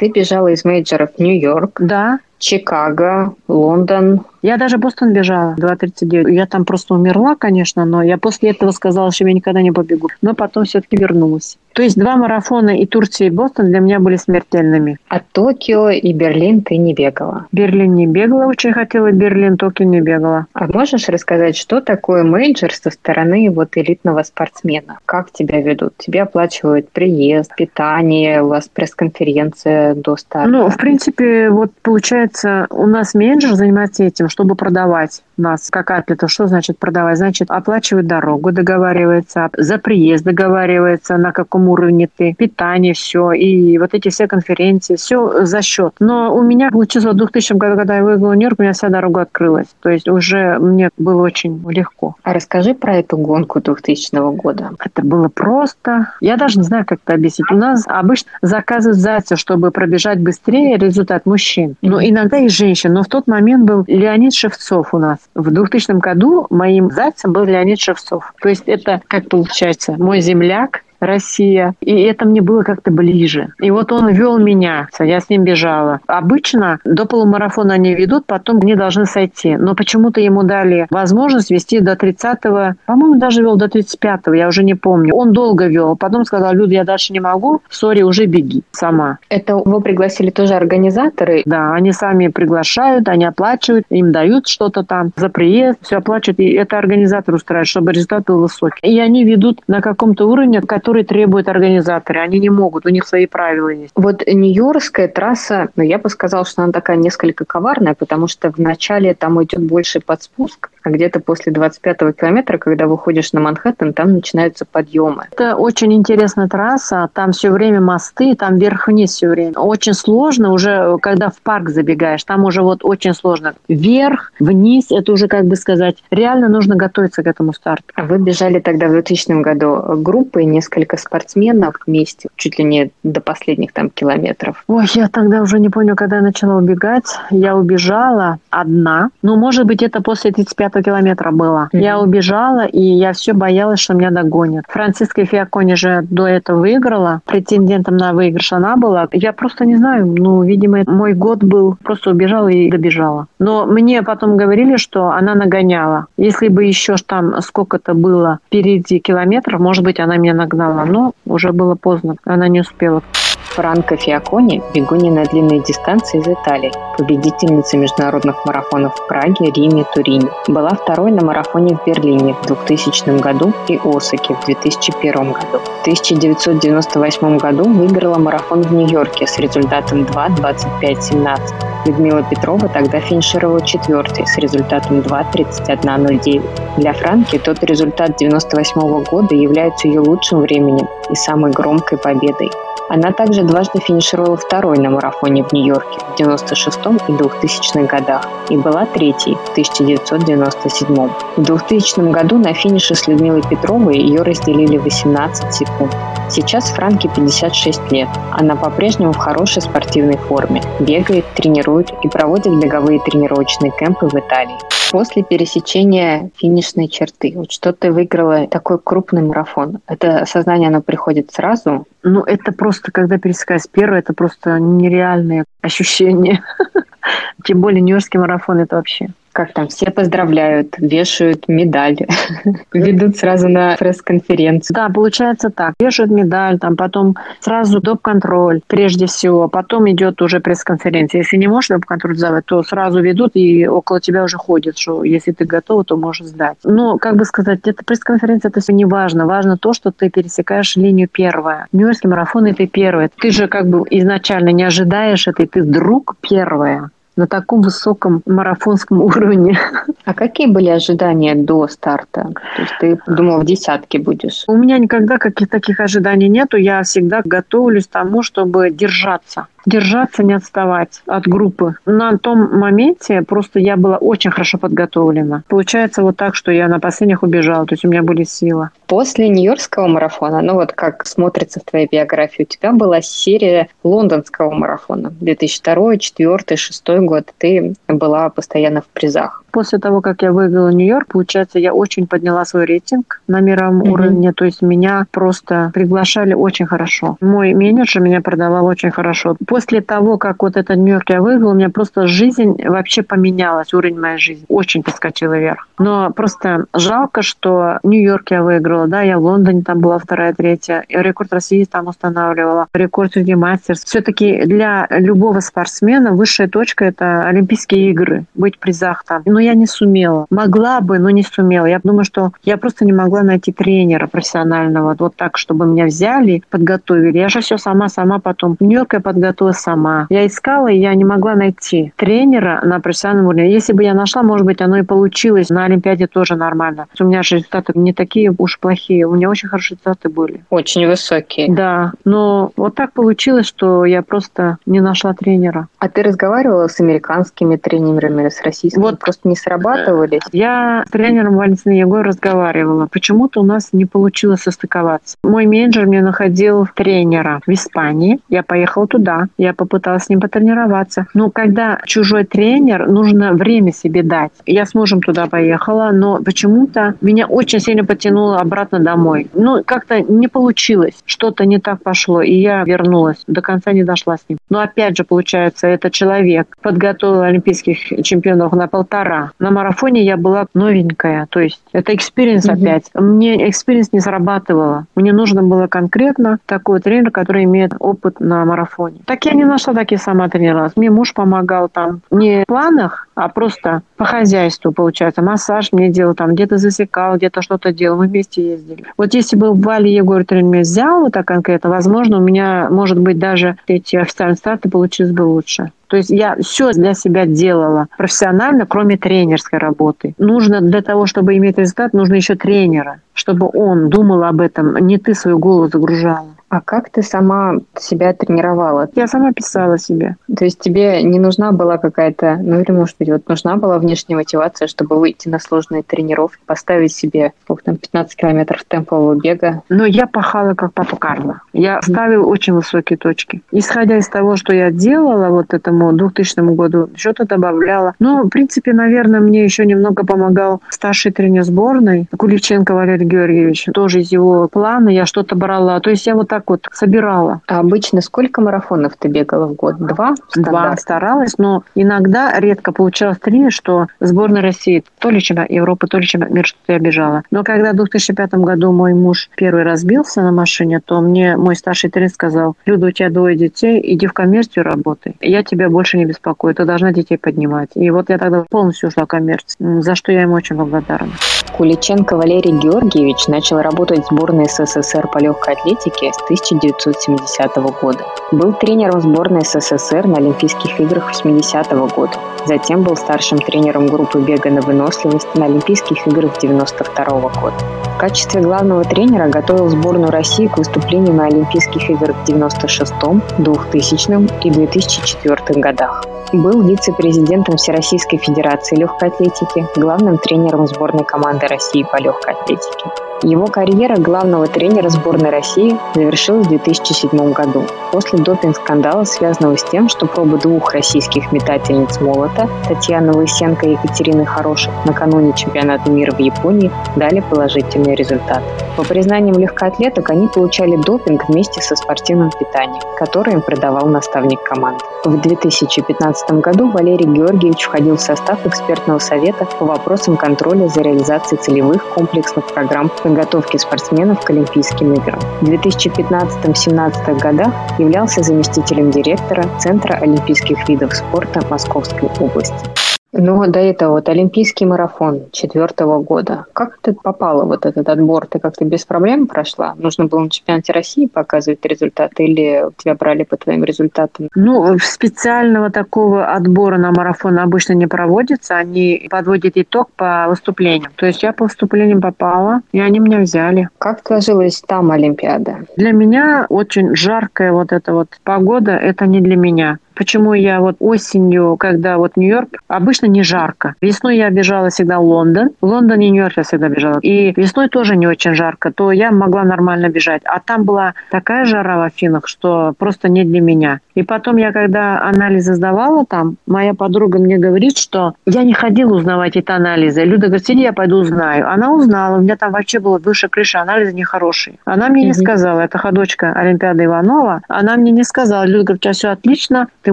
[0.00, 6.32] Ты бежала из мейджоров Нью-Йорк, Да, Чикаго, Лондон, я даже Бостон бежала, 2.39.
[6.32, 10.08] Я там просто умерла, конечно, но я после этого сказала, что я никогда не побегу.
[10.22, 11.58] Но потом все-таки вернулась.
[11.80, 14.98] То есть два марафона и Турция, и Бостон для меня были смертельными.
[15.08, 17.46] а Токио и Берлин ты не бегала.
[17.52, 20.44] Берлин не бегала, очень хотела Берлин, Токио не бегала.
[20.52, 24.98] А можешь рассказать, что такое мейджор со стороны вот элитного спортсмена?
[25.06, 25.94] Как тебя ведут?
[25.96, 30.50] Тебе оплачивают приезд, питание, у вас пресс-конференция до старта?
[30.50, 36.28] Ну, в принципе, вот получается, у нас менеджер занимается этим, чтобы продавать нас как атлета.
[36.28, 37.18] Что значит продавать?
[37.18, 43.94] Значит, оплачивает дорогу, договаривается, за приезд договаривается, на каком уровне ты, питание, все, и вот
[43.94, 45.94] эти все конференции, все за счет.
[46.00, 49.22] Но у меня получилось в 2000 году, когда я выиграла Нью-Йорк, у меня вся дорога
[49.22, 49.66] открылась.
[49.80, 52.16] То есть уже мне было очень легко.
[52.22, 54.70] А расскажи про эту гонку 2000 года.
[54.84, 56.12] Это было просто.
[56.20, 57.50] Я даже не знаю, как это объяснить.
[57.50, 61.76] У нас обычно заказывают зайца, чтобы пробежать быстрее результат мужчин.
[61.82, 62.92] Но иногда и женщин.
[62.92, 65.18] Но в тот момент был Леонид Шевцов у нас.
[65.34, 68.32] В 2000 году моим зайцем был Леонид Шевцов.
[68.40, 71.74] То есть это, как получается, мой земляк, Россия.
[71.80, 73.48] И это мне было как-то ближе.
[73.60, 76.00] И вот он вел меня, я с ним бежала.
[76.06, 79.56] Обычно до полумарафона они ведут, потом они должны сойти.
[79.56, 84.64] Но почему-то ему дали возможность вести до 30-го, по-моему, даже вел до 35-го, я уже
[84.64, 85.14] не помню.
[85.14, 85.96] Он долго вел.
[85.96, 89.18] Потом сказал, Люда, я дальше не могу, сори, уже беги сама.
[89.28, 91.42] Это его пригласили тоже организаторы.
[91.46, 96.52] Да, они сами приглашают, они оплачивают, им дают что-то там за приезд, все оплачивают, и
[96.52, 98.78] это организатор устраивает, чтобы результат был высокий.
[98.82, 102.20] И они ведут на каком-то уровне, который требуют организаторы.
[102.20, 103.92] Они не могут, у них свои правила есть.
[103.94, 109.14] Вот Нью-Йоркская трасса, ну, я бы сказала, что она такая несколько коварная, потому что вначале
[109.14, 114.64] там идет больше подспуск, а где-то после 25-го километра, когда выходишь на Манхэттен, там начинаются
[114.64, 115.26] подъемы.
[115.32, 119.58] Это очень интересная трасса, там все время мосты, там вверх-вниз все время.
[119.58, 123.54] Очень сложно уже, когда в парк забегаешь, там уже вот очень сложно.
[123.68, 127.84] Вверх, вниз, это уже, как бы сказать, реально нужно готовиться к этому старту.
[127.94, 133.20] А вы бежали тогда в 2000 году группой, несколько спортсменов вместе, чуть ли не до
[133.20, 134.64] последних там километров.
[134.66, 137.18] Ой, я тогда уже не помню, когда я начала убегать.
[137.30, 139.10] Я убежала одна.
[139.22, 141.68] Ну, может быть, это после 35 километра было.
[141.72, 141.82] Мгм.
[141.82, 144.64] Я убежала, и я все боялась, что меня догонят.
[144.68, 147.20] Франциска Фиакони же до этого выиграла.
[147.26, 149.08] Претендентом на выигрыш она была.
[149.12, 150.06] Я просто не знаю.
[150.06, 151.76] Ну, видимо, мой год был.
[151.82, 153.26] Просто убежала и добежала.
[153.38, 156.06] Но мне потом говорили, что она нагоняла.
[156.16, 160.84] Если бы еще там сколько-то было впереди километров, может быть, она меня нагнала.
[160.84, 162.16] Но уже было поздно.
[162.24, 163.02] Она не успела.
[163.50, 170.28] Франко Фиакони– бегунья на длинные дистанции из Италии, победительница международных марафонов в Праге, Риме, Турине.
[170.46, 175.58] Была второй на марафоне в Берлине в 2000 году и Осаке в 2001 году.
[175.58, 181.38] В 1998 году выиграла марафон в Нью-Йорке с результатом 2.25.17.
[181.86, 186.76] Людмила Петрова тогда финишировала четвертой с результатом 2.31.09.
[186.76, 192.50] Для Франки тот результат 98 года является ее лучшим временем и самой громкой победой.
[192.92, 198.56] Она также дважды финишировала второй на марафоне в Нью-Йорке в 96 и 2000 годах и
[198.56, 201.10] была третьей в 1997.
[201.36, 205.94] В 2000 году на финише с Людмилой Петровой ее разделили 18 секунд.
[206.28, 208.08] Сейчас Франке 56 лет.
[208.32, 210.62] Она по-прежнему в хорошей спортивной форме.
[210.78, 214.79] Бегает, тренирует и проводит беговые тренировочные кемпы в Италии.
[214.90, 221.30] После пересечения финишной черты, вот что ты выиграла такой крупный марафон, это сознание, оно приходит
[221.32, 226.42] сразу, Ну, это просто, когда пересекаюсь первое, это просто нереальные ощущения.
[227.44, 229.10] Тем более Нью-Йоркский марафон это вообще.
[229.32, 231.96] Как там все поздравляют, вешают медаль,
[232.72, 234.74] ведут сразу на пресс-конференцию.
[234.74, 235.74] Да, получается так.
[235.80, 241.20] Вешают медаль, там потом сразу доп-контроль прежде всего, потом идет уже пресс-конференция.
[241.20, 245.32] Если не можешь доп-контроль сдавать, то сразу ведут и около тебя уже ходят, что если
[245.32, 246.58] ты готова, то можешь сдать.
[246.64, 249.26] Но, как бы сказать, это пресс-конференция, это все не важно.
[249.26, 251.66] Важно то, что ты пересекаешь линию первая.
[251.72, 253.10] Нью-Йоркский марафон это первое.
[253.16, 256.90] Ты же как бы изначально не ожидаешь это, и ты вдруг первая
[257.20, 259.58] на таком высоком марафонском уровне.
[260.04, 262.30] А какие были ожидания до старта?
[262.56, 264.44] То есть ты думал, в десятке будешь?
[264.48, 266.56] У меня никогда каких таких ожиданий нету.
[266.56, 269.46] Я всегда готовлюсь к тому, чтобы держаться.
[269.66, 271.74] Держаться, не отставать от группы.
[271.86, 275.42] На том моменте просто я была очень хорошо подготовлена.
[275.48, 278.70] Получается вот так, что я на последних убежала, то есть у меня были силы.
[278.86, 284.50] После Нью-Йоркского марафона, ну вот как смотрится в твоей биографии, у тебя была серия лондонского
[284.50, 287.32] марафона 2002, 2004, 2006 год.
[287.38, 289.44] Ты была постоянно в призах.
[289.50, 293.90] После того, как я выиграла Нью-Йорк, получается, я очень подняла свой рейтинг на мировом mm-hmm.
[293.90, 294.32] уровне.
[294.32, 297.16] То есть меня просто приглашали очень хорошо.
[297.20, 299.36] Мой менеджер меня продавал очень хорошо.
[299.46, 303.98] После того, как вот этот Нью-Йорк я выиграла, у меня просто жизнь вообще поменялась, уровень
[303.98, 305.68] моей жизни очень подскочила вверх.
[305.78, 310.84] Но просто жалко, что Нью-Йорк я выиграла, да, я в Лондоне там была вторая, третья,
[310.88, 313.88] рекорд России там устанавливала, рекорд среди мастерств.
[313.88, 319.22] Все-таки для любого спортсмена высшая точка– это Олимпийские игры, быть в призах там.
[319.24, 320.26] Но я не сумела.
[320.30, 321.66] Могла бы, но не сумела.
[321.66, 326.42] Я думаю, что я просто не могла найти тренера профессионального, вот так, чтобы меня взяли,
[326.50, 327.18] подготовили.
[327.18, 328.56] Я же все сама-сама потом.
[328.60, 330.06] Нью-Йорк я подготовила сама.
[330.10, 333.52] Я искала, и я не могла найти тренера на профессиональном уровне.
[333.52, 335.50] Если бы я нашла, может быть, оно и получилось.
[335.50, 336.86] На Олимпиаде тоже нормально.
[336.98, 339.06] У меня же результаты не такие уж плохие.
[339.06, 340.44] У меня очень хорошие результаты были.
[340.50, 341.52] Очень высокие.
[341.52, 341.92] Да.
[342.04, 345.68] Но вот так получилось, что я просто не нашла тренера.
[345.78, 348.82] А ты разговаривала с американскими тренерами, с российскими?
[348.82, 350.20] Вот просто не срабатывались?
[350.32, 352.86] Я с тренером Валентиной Егор разговаривала.
[352.90, 355.16] Почему-то у нас не получилось состыковаться.
[355.22, 358.18] Мой менеджер мне находил тренера в Испании.
[358.28, 359.28] Я поехала туда.
[359.38, 361.06] Я попыталась с ним потренироваться.
[361.14, 364.32] Но когда чужой тренер, нужно время себе дать.
[364.46, 369.28] Я с мужем туда поехала, но почему-то меня очень сильно потянуло обратно домой.
[369.34, 370.94] Ну, как-то не получилось.
[371.04, 373.22] Что-то не так пошло, и я вернулась.
[373.26, 374.38] До конца не дошла с ним.
[374.48, 379.19] Но опять же, получается, этот человек подготовил олимпийских чемпионов на полтора.
[379.38, 381.26] На марафоне я была новенькая.
[381.30, 382.62] То есть это experience mm-hmm.
[382.62, 382.90] опять.
[382.94, 384.86] Мне experience не срабатывало.
[384.94, 389.00] Мне нужно было конкретно такой тренер, который имеет опыт на марафоне.
[389.06, 390.76] Так я не нашла, так и сама тренировалась.
[390.76, 395.22] Мне муж помогал там не в планах, а просто по хозяйству, получается.
[395.22, 397.98] Массаж мне делал, там где-то засекал, где-то что-то делал.
[397.98, 398.84] Мы вместе ездили.
[398.96, 402.98] Вот если бы Валя Егор тренер меня взял вот так конкретно, возможно, у меня, может
[402.98, 405.72] быть, даже эти официальные старты получились бы лучше.
[405.90, 410.14] То есть я все для себя делала профессионально, кроме тренерской работы.
[410.18, 414.96] Нужно для того, чтобы иметь результат, нужно еще тренера, чтобы он думал об этом, не
[414.98, 416.30] ты свою голову загружала.
[416.50, 418.88] А как ты сама себя тренировала?
[418.96, 420.16] Я сама писала себе.
[420.36, 424.16] То есть тебе не нужна была какая-то, ну или может быть, вот нужна была внешняя
[424.16, 429.62] мотивация, чтобы выйти на сложные тренировки, поставить себе, сколько там, 15 километров темпового бега?
[429.68, 431.42] Но я пахала как папа Карло.
[431.52, 433.42] Я ставила очень высокие точки.
[433.52, 437.94] Исходя из того, что я делала вот этому 2000 году, что-то добавляла.
[438.00, 443.66] Ну, в принципе, наверное, мне еще немного помогал старший тренер сборной Куличенко Валерий Георгиевич.
[443.74, 445.80] Тоже из его плана я что-то брала.
[445.80, 447.40] То есть я вот так вот собирала.
[447.46, 449.76] А обычно сколько марафонов ты бегала в год?
[449.78, 450.14] Два?
[450.34, 455.98] Два старалась, но иногда редко получалось три, что сборная России то ли чемпионат Европы, то
[455.98, 457.22] ли чемпионат мира что-то я бежала.
[457.30, 461.90] Но когда в 2005 году мой муж первый разбился на машине, то мне мой старший
[461.90, 465.16] тренер сказал, Люда, у тебя двое детей, иди в коммерцию работай.
[465.20, 467.70] Я тебя больше не беспокою, ты должна детей поднимать.
[467.74, 471.12] И вот я тогда полностью ушла в коммерцию, за что я ему очень благодарна.
[471.60, 478.02] Куличенко Валерий Георгиевич начал работать в сборной СССР по легкой атлетике с 1970 года.
[478.32, 482.12] Был тренером сборной СССР на Олимпийских играх 80 года.
[482.46, 487.56] Затем был старшим тренером группы бега на выносливость на Олимпийских играх 92 года.
[487.94, 492.94] В качестве главного тренера готовил сборную России к выступлению на Олимпийских играх в 96,
[493.36, 496.06] 2000 и 2004 годах.
[496.32, 503.09] Был вице-президентом Всероссийской Федерации легкой атлетики, главным тренером сборной команды России по легкой атлетике.
[503.22, 509.90] Его карьера главного тренера сборной России завершилась в 2007 году после допинг-скандала, связанного с тем,
[509.90, 516.18] что пробы двух российских метательниц молота Татьяны Лысенко и Екатерины Хороших накануне чемпионата мира в
[516.18, 518.42] Японии дали положительный результат.
[518.76, 524.82] По признаниям легкоатлеток, они получали допинг вместе со спортивным питанием, которое им продавал наставник команды.
[525.04, 531.40] В 2015 году Валерий Георгиевич входил в состав экспертного совета по вопросам контроля за реализацией
[531.40, 535.18] целевых комплексных программ подготовки спортсменов к Олимпийским играм.
[535.40, 542.89] В 2015-2017 годах являлся заместителем директора Центра олимпийских видов спорта Московской области.
[543.12, 546.46] Ну, до этого вот Олимпийский марафон четвертого года.
[546.52, 548.26] Как ты попала вот этот отбор?
[548.26, 549.74] Ты как-то без проблем прошла?
[549.76, 554.28] Нужно было на чемпионате России показывать результаты или тебя брали по твоим результатам?
[554.36, 558.56] Ну, специального такого отбора на марафон обычно не проводится.
[558.56, 560.92] Они подводят итог по выступлениям.
[560.94, 563.68] То есть я по выступлениям попала, и они меня взяли.
[563.78, 565.64] Как сложилась там Олимпиада?
[565.76, 569.78] Для меня очень жаркая вот эта вот погода, это не для меня.
[570.00, 573.74] Почему я вот осенью, когда вот Нью-Йорк, обычно не жарко.
[573.82, 575.50] Весной я бежала всегда в Лондон.
[575.60, 577.00] В Лондоне и Нью-Йорк я всегда бежала.
[577.00, 580.22] И весной тоже не очень жарко, то я могла нормально бежать.
[580.24, 583.80] А там была такая жара в Афинах, что просто не для меня.
[584.00, 588.94] И потом я, когда анализы сдавала там, моя подруга мне говорит, что я не ходила
[588.94, 590.04] узнавать эти анализы.
[590.04, 591.46] Люда говорит, сиди, я пойду узнаю.
[591.46, 594.56] Она узнала, у меня там вообще было выше крыши, анализы нехорошие.
[594.64, 598.84] Она мне не сказала, это ходочка Олимпиада Иванова, она мне не сказала, Люда говорит, у
[598.84, 599.92] тебя все отлично, ты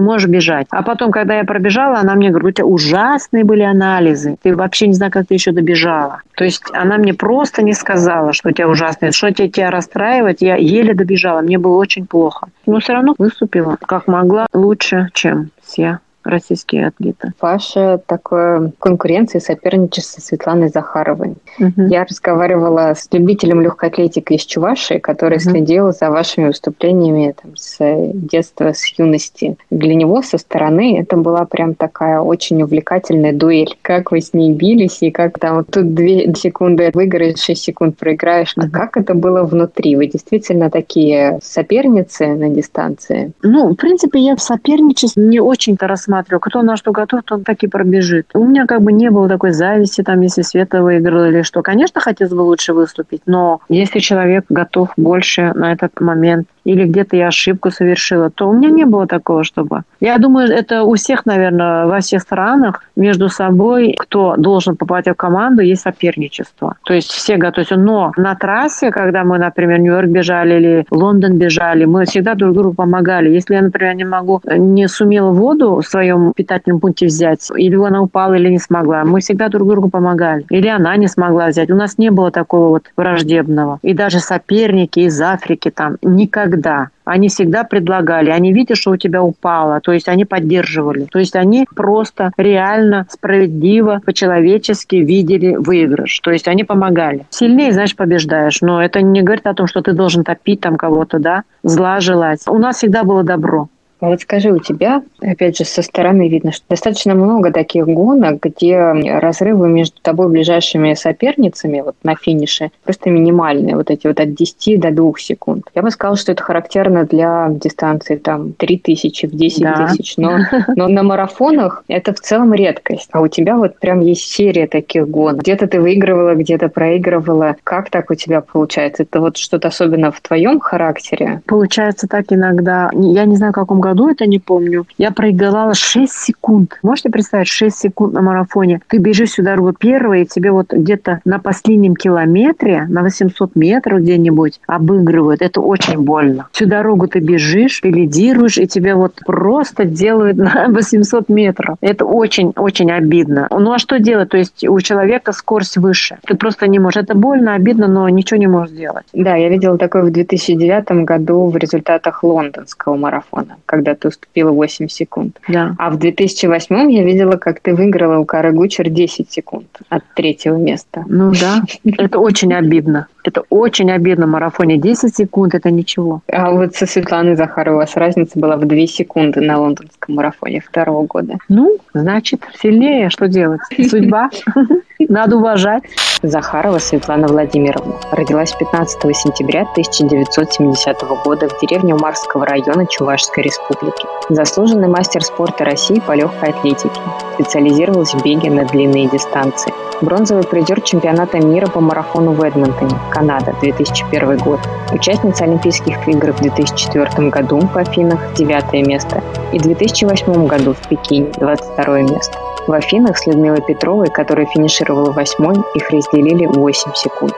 [0.00, 0.66] можешь бежать.
[0.70, 4.86] А потом, когда я пробежала, она мне говорит, у тебя ужасные были анализы, ты вообще
[4.86, 6.22] не знаю, как ты еще добежала.
[6.34, 10.40] То есть она мне просто не сказала, что у тебя ужасные, что тебе тебя расстраивать,
[10.40, 12.46] я еле добежала, мне было очень плохо.
[12.64, 17.32] Но все равно выступила как могла лучше, чем все российские атлеты.
[17.40, 21.34] Ваша такое конкуренция и соперничество с Светланой Захаровой.
[21.58, 21.82] Угу.
[21.88, 25.50] Я разговаривала с любителем легкой атлетики из Чувашии, который угу.
[25.50, 27.78] следил за вашими выступлениями там, с
[28.12, 29.56] детства, с юности.
[29.70, 33.76] Для него со стороны это была прям такая очень увлекательная дуэль.
[33.82, 38.54] Как вы с ней бились, и как там тут две секунды выиграешь, шесть секунд проиграешь.
[38.56, 38.66] Угу.
[38.66, 39.96] А как это было внутри?
[39.96, 43.32] Вы действительно такие соперницы на дистанции?
[43.42, 46.40] Ну, в принципе, я в соперничестве не очень-то рассматриваю рассматриваю.
[46.40, 48.30] Кто на что готов, тот так и пробежит.
[48.34, 51.62] У меня как бы не было такой зависти, там, если Света выиграла или что.
[51.62, 57.16] Конечно, хотелось бы лучше выступить, но если человек готов больше на этот момент, или где-то
[57.16, 59.82] я ошибку совершила, то у меня не было такого, чтобы...
[60.00, 65.14] Я думаю, это у всех, наверное, во всех странах между собой, кто должен попасть в
[65.14, 66.76] команду, есть соперничество.
[66.84, 67.76] То есть все готовятся.
[67.76, 72.74] Но на трассе, когда мы, например, Нью-Йорк бежали или Лондон бежали, мы всегда друг другу
[72.74, 73.30] помогали.
[73.30, 78.02] Если я, например, не могу, не сумела воду в своем питательном пункте взять, или она
[78.02, 80.44] упала, или не смогла, мы всегда друг другу помогали.
[80.50, 81.70] Или она не смогла взять.
[81.70, 83.78] У нас не было такого вот враждебного.
[83.82, 86.88] И даже соперники из Африки там никогда всегда.
[87.04, 88.30] Они всегда предлагали.
[88.30, 89.80] Они видят, что у тебя упало.
[89.80, 91.04] То есть они поддерживали.
[91.04, 96.20] То есть они просто реально справедливо, по-человечески видели выигрыш.
[96.20, 97.26] То есть они помогали.
[97.30, 98.60] Сильнее, значит, побеждаешь.
[98.60, 102.40] Но это не говорит о том, что ты должен топить там кого-то, да, зла желать.
[102.46, 103.68] У нас всегда было добро.
[104.00, 108.40] А вот скажи, у тебя, опять же, со стороны видно, что достаточно много таких гонок,
[108.40, 108.78] где
[109.18, 114.80] разрывы между тобой ближайшими соперницами вот на финише просто минимальные, вот эти вот от 10
[114.80, 115.64] до 2 секунд.
[115.74, 119.86] Я бы сказала, что это характерно для дистанции там 3 тысячи в 10 да.
[119.86, 120.38] тысяч, но,
[120.76, 123.08] но на марафонах это в целом редкость.
[123.12, 125.42] А у тебя вот прям есть серия таких гонок.
[125.42, 127.56] Где-то ты выигрывала, где-то проигрывала.
[127.64, 129.02] Как так у тебя получается?
[129.02, 131.42] Это вот что-то особенно в твоем характере?
[131.46, 132.90] Получается так иногда.
[132.92, 136.78] Я не знаю, в каком году, это не помню, я проиграла 6 секунд.
[136.82, 138.80] Можете представить, 6 секунд на марафоне?
[138.88, 144.00] Ты бежишь всю дорогу первой, и тебе вот где-то на последнем километре, на 800 метров
[144.00, 145.42] где-нибудь обыгрывают.
[145.42, 146.48] Это очень больно.
[146.52, 151.76] Всю дорогу ты бежишь, ты лидируешь, и тебе вот просто делают на 800 метров.
[151.80, 153.48] Это очень-очень обидно.
[153.50, 154.30] Ну а что делать?
[154.30, 156.18] То есть у человека скорость выше.
[156.26, 157.02] Ты просто не можешь.
[157.02, 159.04] Это больно, обидно, но ничего не можешь сделать.
[159.12, 164.88] Да, я видела такое в 2009 году в результатах лондонского марафона, когда ты уступила 8
[164.98, 165.40] секунд.
[165.48, 165.74] Да.
[165.78, 170.56] А в 2008 я видела, как ты выиграла у Кары Гучер 10 секунд от третьего
[170.56, 171.04] места.
[171.06, 173.06] Ну да, это очень обидно.
[173.24, 174.78] Это очень обидно в марафоне.
[174.78, 176.22] 10 секунд– это ничего.
[176.32, 180.60] А вот со Светланой Захаровой у вас разница была в 2 секунды на лондонском марафоне
[180.60, 181.36] второго года.
[181.48, 183.10] Ну, значит, сильнее.
[183.10, 183.60] Что делать?
[183.90, 184.30] Судьба.
[184.98, 185.84] Надо уважать.
[186.22, 194.04] Захарова Светлана Владимировна родилась 15 сентября 1970 года в деревне Умарского района Чувашской республики.
[194.28, 197.00] Заслуженный мастер спорта России по легкой атлетике.
[197.34, 199.72] Специализировалась в беге на длинные дистанции.
[200.00, 204.58] Бронзовый призер чемпионата мира по марафону в Эдмонтоне, Канада, 2001 год.
[204.92, 209.22] Участница Олимпийских игр в 2004 году в Афинах, 9 место.
[209.52, 212.47] И в 2008 году в Пекине, 22 место.
[212.68, 217.32] В Афинах с Людмилой Петровой, которая финишировала восьмой, их разделили 8 секунд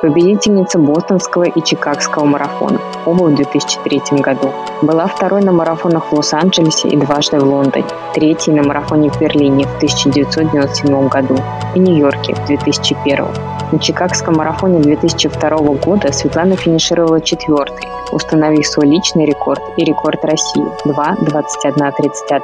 [0.00, 4.52] победительница бостонского и чикагского марафонов, оба в 2003 году.
[4.82, 7.84] Была второй на марафонах в Лос-Анджелесе и дважды в Лондоне,
[8.14, 11.36] третьей на марафоне в Берлине в 1997 году
[11.74, 13.24] и Нью-Йорке в 2001.
[13.72, 15.50] На Чикагском марафоне 2002
[15.84, 22.40] года Светлана финишировала четвертой, установив свой личный рекорд и рекорд России– 2.21.31.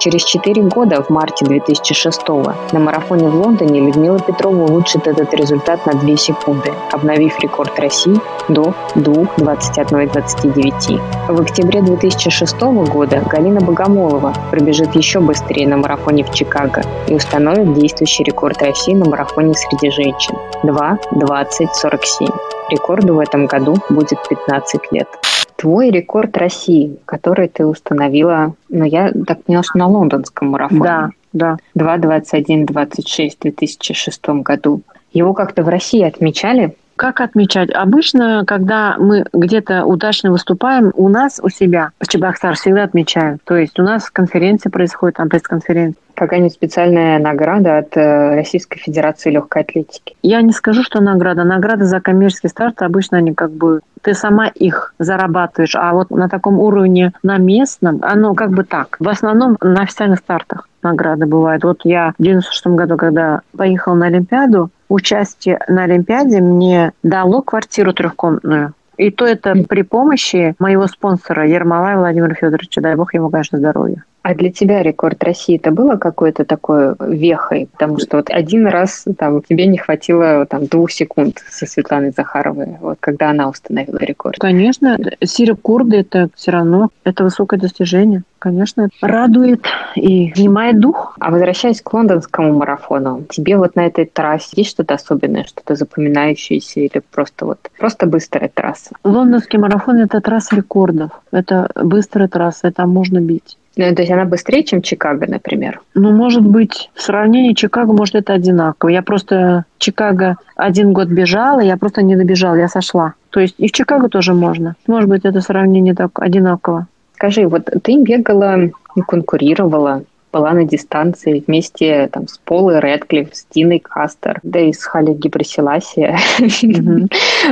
[0.00, 2.26] Через 4 года, в марте 2006
[2.72, 8.16] на марафоне в Лондоне Людмила Петрова улучшит этот результат на 2 секунды, обновив рекорд России
[8.48, 11.00] до 2.21.29.
[11.28, 17.74] В октябре 2006 года Галина Богомолова пробежит еще быстрее на марафоне в Чикаго и установит
[17.74, 22.28] действующий рекорд России на марафоне среди женщин– 2.20.47.
[22.70, 25.08] Рекорду в этом году будет 15 лет.
[25.56, 30.82] Твой рекорд России, который ты установила, ну, я так поняла, что на лондонском марафоне.
[30.82, 31.56] Да, да.
[31.76, 34.82] 2.21.26 в 2006 году.
[35.12, 36.74] Его как-то в России отмечали?
[37.00, 37.70] Как отмечать?
[37.70, 43.40] Обычно, когда мы где-то удачно выступаем, у нас, у себя, в Чебоксар всегда отмечают.
[43.44, 45.98] То есть у нас конференция происходит, там пресс-конференция.
[46.14, 50.14] Какая-нибудь специальная награда от э, Российской Федерации легкой атлетики?
[50.22, 51.44] Я не скажу, что награда.
[51.44, 56.28] Награда за коммерческий старт обычно они как бы ты сама их зарабатываешь, а вот на
[56.28, 58.96] таком уровне, на местном, оно как бы так.
[59.00, 61.64] В основном на официальных стартах награды бывают.
[61.64, 67.94] Вот я в 96 году, когда поехала на Олимпиаду, участие на Олимпиаде мне дало квартиру
[67.94, 68.74] трехкомнатную.
[68.98, 74.04] И то это при помощи моего спонсора Ермолая Владимира Федоровича, дай бог ему, конечно, здоровья.
[74.22, 77.68] А для тебя рекорд России это было какой-то такой вехой?
[77.72, 82.76] Потому что вот один раз там тебе не хватило там двух секунд со Светланой Захаровой,
[82.80, 84.38] вот когда она установила рекорд.
[84.38, 84.98] Конечно,
[85.44, 88.22] рекорды это все равно это высокое достижение.
[88.38, 91.14] Конечно, радует и внимает дух.
[91.20, 96.80] А возвращаясь к лондонскому марафону, тебе вот на этой трассе есть что-то особенное, что-то запоминающееся
[96.80, 98.92] или просто вот просто быстрая трасса?
[99.04, 101.10] Лондонский марафон– это трасса рекордов.
[101.30, 103.58] Это быстрая трасса, это можно бить.
[103.88, 105.80] Ну, то есть она быстрее, чем Чикаго, например?
[105.94, 108.90] Ну, может быть, в сравнении Чикаго, может, это одинаково.
[108.90, 113.14] Я просто Чикаго один год бежала, я просто не добежала, я сошла.
[113.30, 114.76] То есть и в Чикаго тоже можно.
[114.86, 116.86] Может быть, это сравнение так одинаково.
[117.14, 118.64] Скажи, вот ты бегала
[118.96, 120.02] и конкурировала
[120.32, 125.12] была на дистанции вместе там, с Полой Редклифф, с Диной Кастер, да и с Хали
[125.12, 126.16] Гибрасиласи.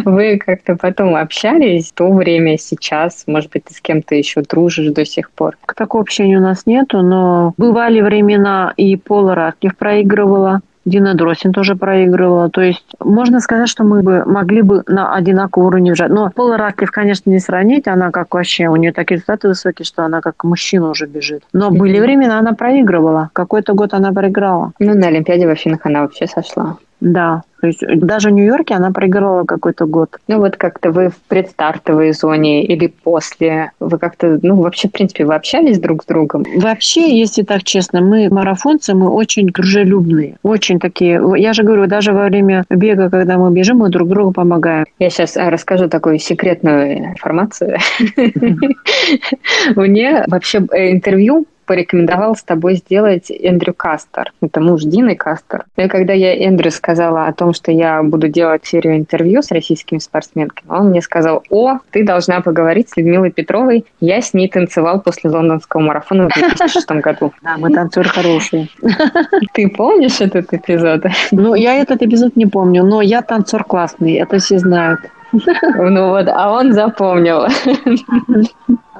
[0.04, 3.24] Вы как-то потом общались в то время, сейчас?
[3.26, 5.56] Может быть, ты с кем-то еще дружишь до сих пор?
[5.76, 11.76] Такого общения у нас нету, но бывали времена, и Пола Редклифф проигрывала, Дина Дросин тоже
[11.76, 12.50] проигрывала.
[12.50, 16.10] То есть можно сказать, что мы бы могли бы на одинаковом уровне бежать.
[16.10, 17.86] Но Пола Раклиф, конечно, не сравнить.
[17.88, 21.42] Она как вообще, у нее такие результаты высокие, что она как мужчина уже бежит.
[21.52, 23.30] Но были времена, она проигрывала.
[23.32, 24.72] Какой-то год она проиграла.
[24.78, 26.78] Ну, на Олимпиаде в Афинах она вообще сошла.
[27.00, 30.16] Да, то есть даже в Нью-Йорке она проиграла какой-то год.
[30.28, 35.24] Ну вот как-то вы в предстартовой зоне или после, вы как-то, ну вообще, в принципе,
[35.24, 36.44] вы общались друг с другом?
[36.56, 41.20] Вообще, если так честно, мы марафонцы, мы очень дружелюбные, очень такие.
[41.36, 44.86] Я же говорю, даже во время бега, когда мы бежим, мы друг другу помогаем.
[44.98, 47.78] Я сейчас а, расскажу такую секретную информацию.
[49.76, 54.32] Мне вообще э, интервью порекомендовал с тобой сделать Эндрю Кастер.
[54.40, 55.66] Это муж Дины Кастер.
[55.76, 59.98] И когда я Эндрю сказала о том, что я буду делать серию интервью с российскими
[59.98, 63.84] спортсменками, он мне сказал, о, ты должна поговорить с Людмилой Петровой.
[64.00, 67.32] Я с ней танцевал после лондонского марафона в 2006 году.
[67.42, 68.68] Да, мы танцоры хорошие.
[69.54, 71.04] Ты помнишь этот эпизод?
[71.30, 75.00] Ну, я этот эпизод не помню, но я танцор классный, это все знают.
[75.32, 77.46] Ну вот, а он запомнил.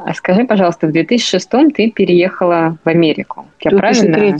[0.05, 3.47] А скажи, пожалуйста, в 2006 ты переехала в Америку.
[3.61, 4.37] Я правильно?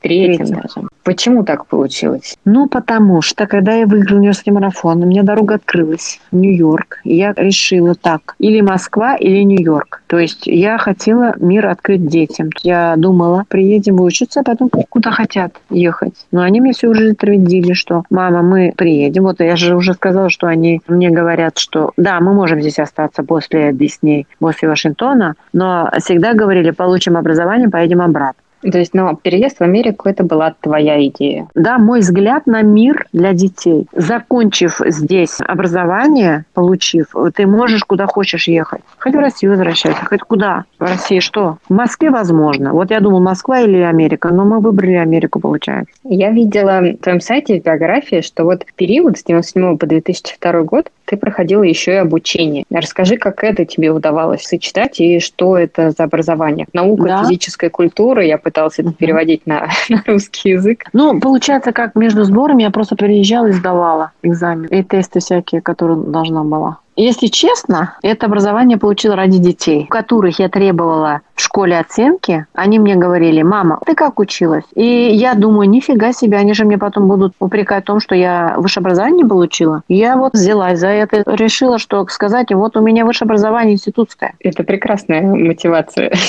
[0.00, 0.88] Третьем даже.
[1.02, 2.36] Почему так получилось?
[2.44, 7.00] Ну, потому что, когда я выиграла университетский марафон, у меня дорога открылась в Нью-Йорк.
[7.04, 10.02] И я решила так, или Москва, или Нью-Йорк.
[10.06, 12.50] То есть я хотела мир открыть детям.
[12.62, 16.14] Я думала, приедем учиться, а потом куда хотят ехать.
[16.32, 19.24] Но они мне все уже твердили, что мама, мы приедем.
[19.24, 23.22] Вот я же уже сказала, что они мне говорят, что да, мы можем здесь остаться
[23.22, 28.42] после Дисней, после Вашингтона, но всегда говорили, получим образование, поедем обратно.
[28.62, 31.48] То есть, ну, переезд в Америку это была твоя идея?
[31.54, 33.86] Да, мой взгляд на мир для детей.
[33.94, 38.82] Закончив здесь образование, получив, ты можешь куда хочешь ехать.
[38.98, 40.64] Хоть в Россию возвращайся, хоть куда.
[40.78, 41.58] В России что?
[41.68, 42.72] В Москве возможно.
[42.72, 45.94] Вот я думаю, Москва или Америка, но мы выбрали Америку, получается.
[46.04, 50.90] Я видела в твоем сайте в биографии, что вот период с 97 по 2002 год
[51.10, 52.64] ты проходила еще и обучение.
[52.70, 56.66] Расскажи, как это тебе удавалось сочетать и что это за образование?
[56.72, 57.24] Наука да.
[57.24, 60.84] физическая культура, я пыталась это переводить на, на русский язык.
[60.92, 65.96] Ну, получается, как между сборами я просто приезжала и сдавала экзамен и тесты всякие, которые
[65.98, 66.78] должна была.
[66.96, 72.46] если честно, это образование получила ради детей, у которых я требовала в школе оценки.
[72.54, 74.64] Они мне говорили, мама, ты как училась?
[74.74, 78.54] И я думаю, нифига себе, они же мне потом будут упрекать в том, что я
[78.56, 79.82] высшее образование не получила.
[79.88, 84.34] Я вот взялась за это, решила, что сказать, вот у меня высшее образование институтское.
[84.40, 86.12] Это прекрасная мотивация.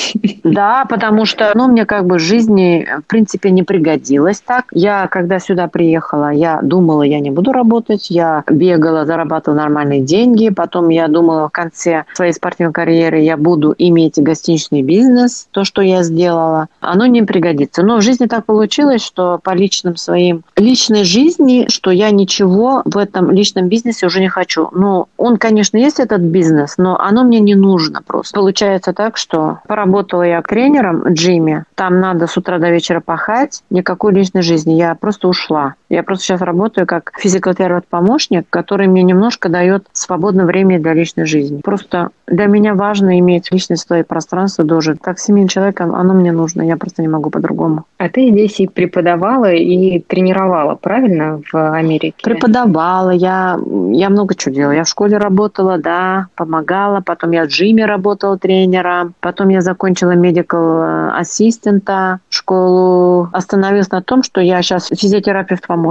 [0.44, 4.66] Да, потому что, ну, мне как бы жизни, в принципе, не пригодилось так.
[4.72, 10.50] Я, когда сюда приехала, я думала, я не буду работать, я бегала, зарабатывала нормальные деньги,
[10.50, 15.01] потом я думала, в конце своей спортивной карьеры я буду иметь гостиничный бизнес,
[15.50, 17.82] то, что я сделала, оно не пригодится.
[17.82, 22.96] Но в жизни так получилось, что по личным своим, личной жизни, что я ничего в
[22.96, 24.68] этом личном бизнесе уже не хочу.
[24.72, 28.34] Ну, он, конечно, есть этот бизнес, но оно мне не нужно просто.
[28.34, 33.62] Получается так, что поработала я тренером в джиме, там надо с утра до вечера пахать,
[33.70, 35.74] никакой личной жизни, я просто ушла.
[35.92, 41.60] Я просто сейчас работаю как физиотерапевт-помощник, который мне немножко дает свободное время для личной жизни.
[41.62, 44.96] Просто для меня важно иметь личное свое пространство тоже.
[44.96, 47.84] Как семейный человек, оно мне нужно, я просто не могу по-другому.
[47.98, 52.14] А ты здесь и преподавала, и тренировала, правильно, в Америке?
[52.22, 53.58] Преподавала, я,
[53.90, 54.72] я много чего делала.
[54.72, 60.12] Я в школе работала, да, помогала, потом я в джиме работала тренером, потом я закончила
[60.12, 63.28] медикал ассистента школу.
[63.32, 65.81] Остановилась на том, что я сейчас физиотерапевт-помощник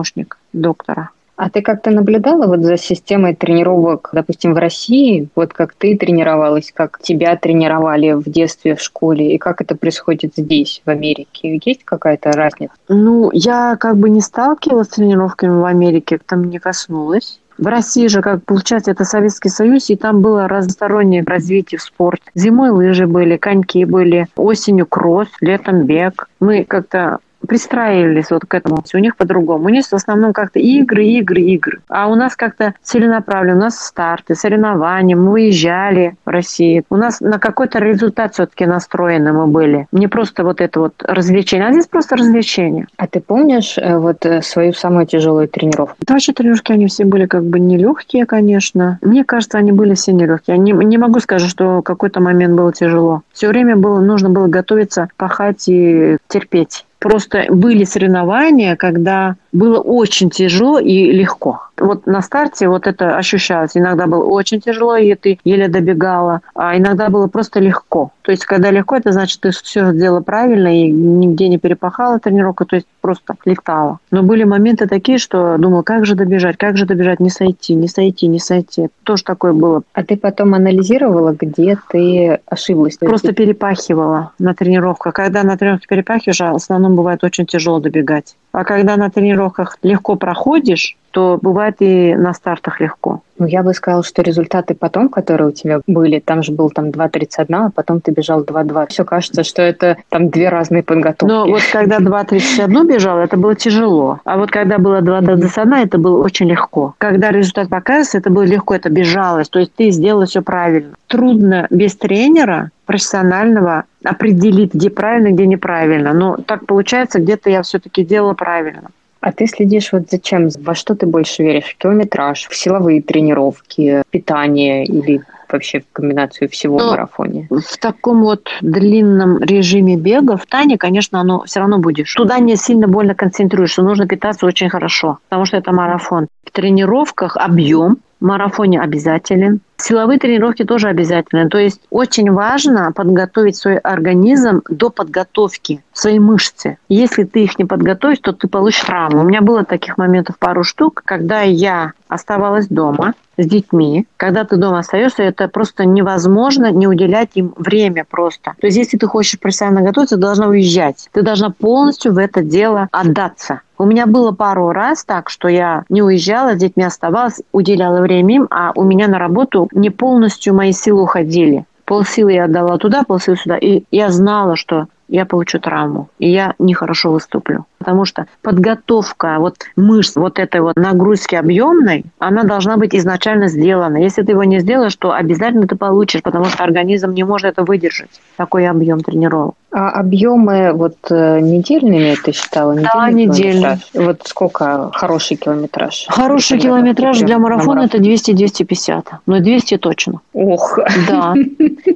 [0.53, 1.09] доктора.
[1.41, 6.71] А ты как-то наблюдала вот за системой тренировок, допустим, в России, вот как ты тренировалась,
[6.71, 11.59] как тебя тренировали в детстве в школе, и как это происходит здесь, в Америке?
[11.65, 12.73] Есть какая-то разница?
[12.89, 17.39] Ну, я как бы не сталкивалась с тренировками в Америке, там не коснулась.
[17.57, 22.23] В России же, как получается, это Советский Союз, и там было разностороннее развитие в спорте.
[22.35, 26.27] Зимой лыжи были, коньки были, осенью кросс, летом бег.
[26.39, 27.17] Мы как-то
[27.47, 28.83] пристраивались вот к этому.
[28.93, 29.65] У них по-другому.
[29.65, 31.79] У них в основном как-то игры, игры, игры.
[31.87, 33.57] А у нас как-то целенаправленно.
[33.57, 35.15] У нас старты, соревнования.
[35.15, 36.83] Мы выезжали в Россию.
[36.89, 39.87] У нас на какой-то результат все-таки настроены мы были.
[39.91, 42.87] Не просто вот это вот развлечение, а здесь просто развлечение.
[42.97, 45.95] А ты помнишь э, вот э, свою самую тяжелую тренировку?
[45.99, 48.99] Да вообще тренировки, они все были как бы нелегкие, конечно.
[49.01, 50.57] Мне кажется, они были все нелегкие.
[50.57, 53.21] Я не, не могу сказать, что какой-то момент было тяжело.
[53.33, 56.85] Все время было, нужно было готовиться, пахать и терпеть.
[57.01, 61.70] Просто были соревнования, когда было очень тяжело и легко.
[61.81, 63.71] Вот на старте вот это ощущалось.
[63.75, 68.11] Иногда было очень тяжело, и ты еле добегала, а иногда было просто легко.
[68.21, 72.65] То есть, когда легко, это значит, ты все сделала правильно и нигде не перепахала тренировку,
[72.65, 73.97] то есть просто летала.
[74.11, 77.87] Но были моменты такие, что думала, как же добежать, как же добежать, не сойти, не
[77.87, 78.89] сойти, не сойти.
[79.03, 79.81] Тоже такое было.
[79.93, 82.97] А ты потом анализировала, где ты ошиблась?
[82.97, 85.13] Просто перепахивала на тренировках.
[85.15, 88.35] Когда на тренировке перепахиваешь, в основном бывает очень тяжело добегать.
[88.51, 93.21] А когда на тренировках легко проходишь, то бывает и на стартах легко.
[93.37, 96.89] Ну, я бы сказала, что результаты потом, которые у тебя были, там же был там
[96.89, 98.87] 2.31, а потом ты бежал 2.2.
[98.89, 101.33] Все кажется, что это там две разные подготовки.
[101.33, 104.19] Но вот когда 2.31 бежал, это было тяжело.
[104.25, 106.93] А вот когда было 2.21, это было очень легко.
[106.99, 109.49] Когда результат показывается, это было легко, это бежалось.
[109.49, 110.93] То есть ты сделала все правильно.
[111.07, 116.13] Трудно без тренера профессионального определить, где правильно, где неправильно.
[116.13, 118.89] Но так получается, где-то я все-таки делала правильно.
[119.21, 120.49] А ты следишь вот зачем?
[120.59, 121.75] Во что ты больше веришь?
[121.75, 127.47] В километраж, в силовые тренировки, питание или вообще в комбинацию всего ну, в марафоне?
[127.49, 132.13] В таком вот длинном режиме бега в Тане, конечно, оно все равно будешь.
[132.15, 136.27] Туда не сильно больно концентрируешься, нужно питаться очень хорошо, потому что это марафон.
[136.43, 139.59] В тренировках объем, в марафоне обязателен.
[139.81, 141.49] Силовые тренировки тоже обязательны.
[141.49, 146.77] То есть очень важно подготовить свой организм до подготовки, свои мышцы.
[146.87, 149.21] Если ты их не подготовишь, то ты получишь травму.
[149.21, 154.05] У меня было таких моментов пару штук, когда я оставалась дома с детьми.
[154.17, 158.53] Когда ты дома остаешься, это просто невозможно не уделять им время просто.
[158.59, 161.09] То есть если ты хочешь профессионально готовиться, ты должна уезжать.
[161.11, 163.61] Ты должна полностью в это дело отдаться.
[163.81, 168.35] У меня было пару раз так, что я не уезжала, с детьми оставалась, уделяла время
[168.35, 171.65] им, а у меня на работу не полностью мои силы уходили.
[171.85, 173.57] Полсилы я отдала туда, полсилы сюда.
[173.57, 177.65] И я знала, что я получу травму, и я нехорошо выступлю.
[177.81, 183.97] Потому что подготовка вот мышц, вот этой вот нагрузки объемной, она должна быть изначально сделана.
[183.97, 187.63] Если ты его не сделаешь, то обязательно ты получишь, потому что организм не может это
[187.63, 189.55] выдержать, такой объем тренировок.
[189.73, 192.75] А объемы вот э, недельными ты считала?
[192.75, 193.77] Да, недельный.
[193.93, 196.07] Вот сколько хороший километраж?
[196.09, 199.05] Хороший километраж для марафона это 200-250.
[199.25, 200.19] Но 200 точно.
[200.33, 200.77] Ох.
[201.07, 201.33] Да.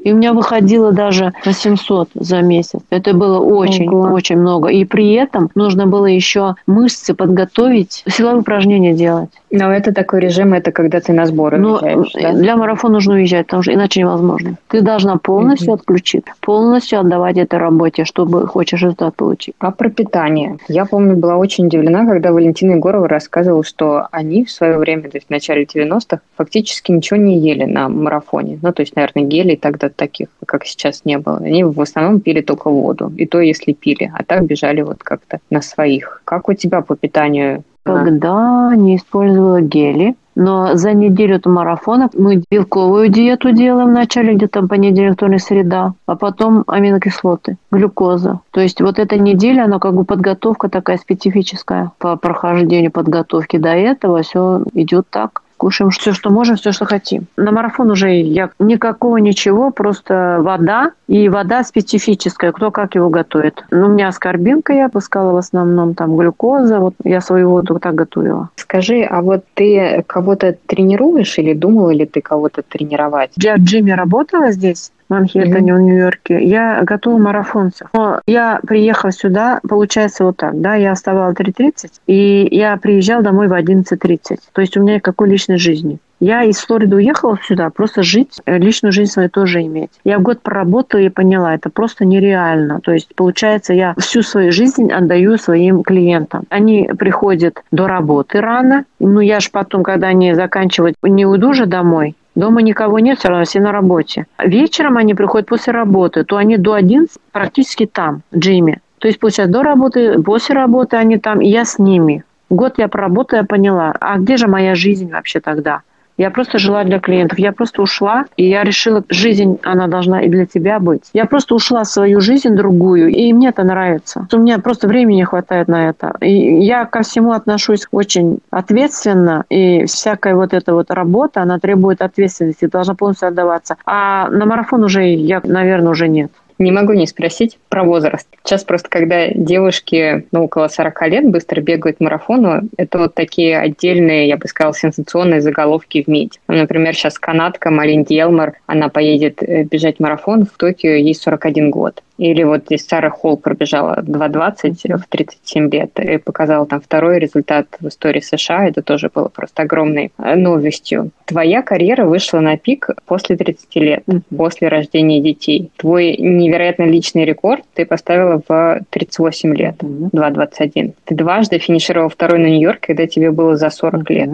[0.06, 2.80] И у меня выходило даже 800 за месяц.
[2.90, 4.14] Это было очень, Ого.
[4.14, 4.70] очень много.
[4.70, 9.30] И при этом нужно нужно было еще мышцы подготовить, силовые упражнения делать.
[9.56, 12.34] Но это такой режим, это когда ты на сборы Но уезжаешь, да?
[12.34, 14.58] Для марафона нужно уезжать, потому что иначе невозможно.
[14.68, 15.76] Ты должна полностью угу.
[15.76, 19.56] отключить, полностью отдавать этой работе, чтобы хочешь результат получить.
[19.60, 20.58] А про питание?
[20.68, 25.18] Я помню, была очень удивлена, когда Валентина Егорова рассказывала, что они в свое время, то
[25.18, 28.60] есть в начале 90-х, фактически ничего не ели на марафоне.
[28.62, 31.38] Ну, то есть, наверное, гелей тогда таких, как сейчас, не было.
[31.38, 33.12] Они в основном пили только воду.
[33.18, 34.12] И то, если пили.
[34.14, 36.22] А так бежали вот как-то на своих.
[36.26, 40.16] Как у тебя по питанию когда не использовала гели.
[40.38, 46.18] Но за неделю до марафона мы белковую диету делаем вначале где-то понедельник, вторник, среда, а
[46.18, 48.42] потом аминокислоты, глюкоза.
[48.52, 53.70] То есть вот эта неделя, она как бы подготовка такая специфическая по прохождению подготовки до
[53.70, 57.26] этого, все идет так кушаем все, что можем, все, что хотим.
[57.38, 63.64] На марафон уже я никакого ничего, просто вода, и вода специфическая, кто как его готовит.
[63.72, 67.96] Ну, у меня аскорбинка я пускала в основном, там глюкоза, вот я свою воду так
[67.96, 68.50] готовила.
[68.56, 73.32] Скажи, а вот ты кого-то тренируешь или думала ли ты кого-то тренировать?
[73.38, 75.76] Я в джиме работала здесь, Манхэттене, mm-hmm.
[75.76, 76.44] в Нью-Йорке.
[76.44, 77.90] Я готова марафонцев.
[77.94, 83.24] Но я приехала сюда, получается вот так, да, я вставала в 3.30, и я приезжала
[83.24, 84.40] домой в 11.30.
[84.54, 86.00] То есть у меня никакой личной жизни.
[86.22, 89.92] Я из Флориды уехала сюда, просто жить, э, личную жизнь свою тоже иметь.
[90.06, 92.80] Я год проработала и поняла, это просто нереально.
[92.80, 96.44] То есть, получается, я всю свою жизнь отдаю своим клиентам.
[96.50, 101.66] Они приходят до работы рано, ну я же потом, когда они заканчивают, не уйду же
[101.66, 104.28] домой, Дома никого нет, все равно все на работе.
[104.44, 108.82] Вечером они приходят после работы, то они до 11 практически там, Джимми.
[109.00, 112.24] То есть, получается, до работы, после работы они там, и я с ними.
[112.50, 115.82] Год я проработала, я поняла, а где же моя жизнь вообще тогда?
[116.18, 117.40] Я просто жила для клиентов.
[117.40, 121.04] Я просто ушла, и я решила, жизнь, она должна и для тебя быть.
[121.14, 124.28] Я просто ушла в свою жизнь другую, и мне это нравится.
[124.32, 126.16] У меня просто времени хватает на это.
[126.22, 132.02] И я ко всему отношусь очень ответственно, и всякая вот эта вот работа, она требует
[132.02, 133.76] ответственности, должна полностью отдаваться.
[133.86, 136.32] А на марафон уже я, наверное, уже нет.
[136.58, 138.28] Не могу не спросить про возраст.
[138.44, 144.28] Сейчас просто, когда девушки ну, около 40 лет быстро бегают марафону, это вот такие отдельные,
[144.28, 146.40] я бы сказала, сенсационные заголовки в МИДе.
[146.48, 152.02] Например, сейчас канадка Малин Диелмар, она поедет э, бежать марафон в Токио, ей 41 год.
[152.18, 157.68] Или вот здесь Сара Холл пробежала 2.20 в 37 лет и показала там второй результат
[157.80, 158.70] в истории США.
[158.70, 161.12] Это тоже было просто огромной э, новостью.
[161.26, 164.04] Твоя карьера вышла на пик после 30 лет,
[164.36, 165.72] после рождения детей.
[165.78, 166.16] Твой
[166.46, 170.94] невероятно личный рекорд ты поставила в 38 лет, 2.21.
[171.06, 174.30] Ты дважды финишировала второй на Нью-Йорк, когда тебе было за 40 лет.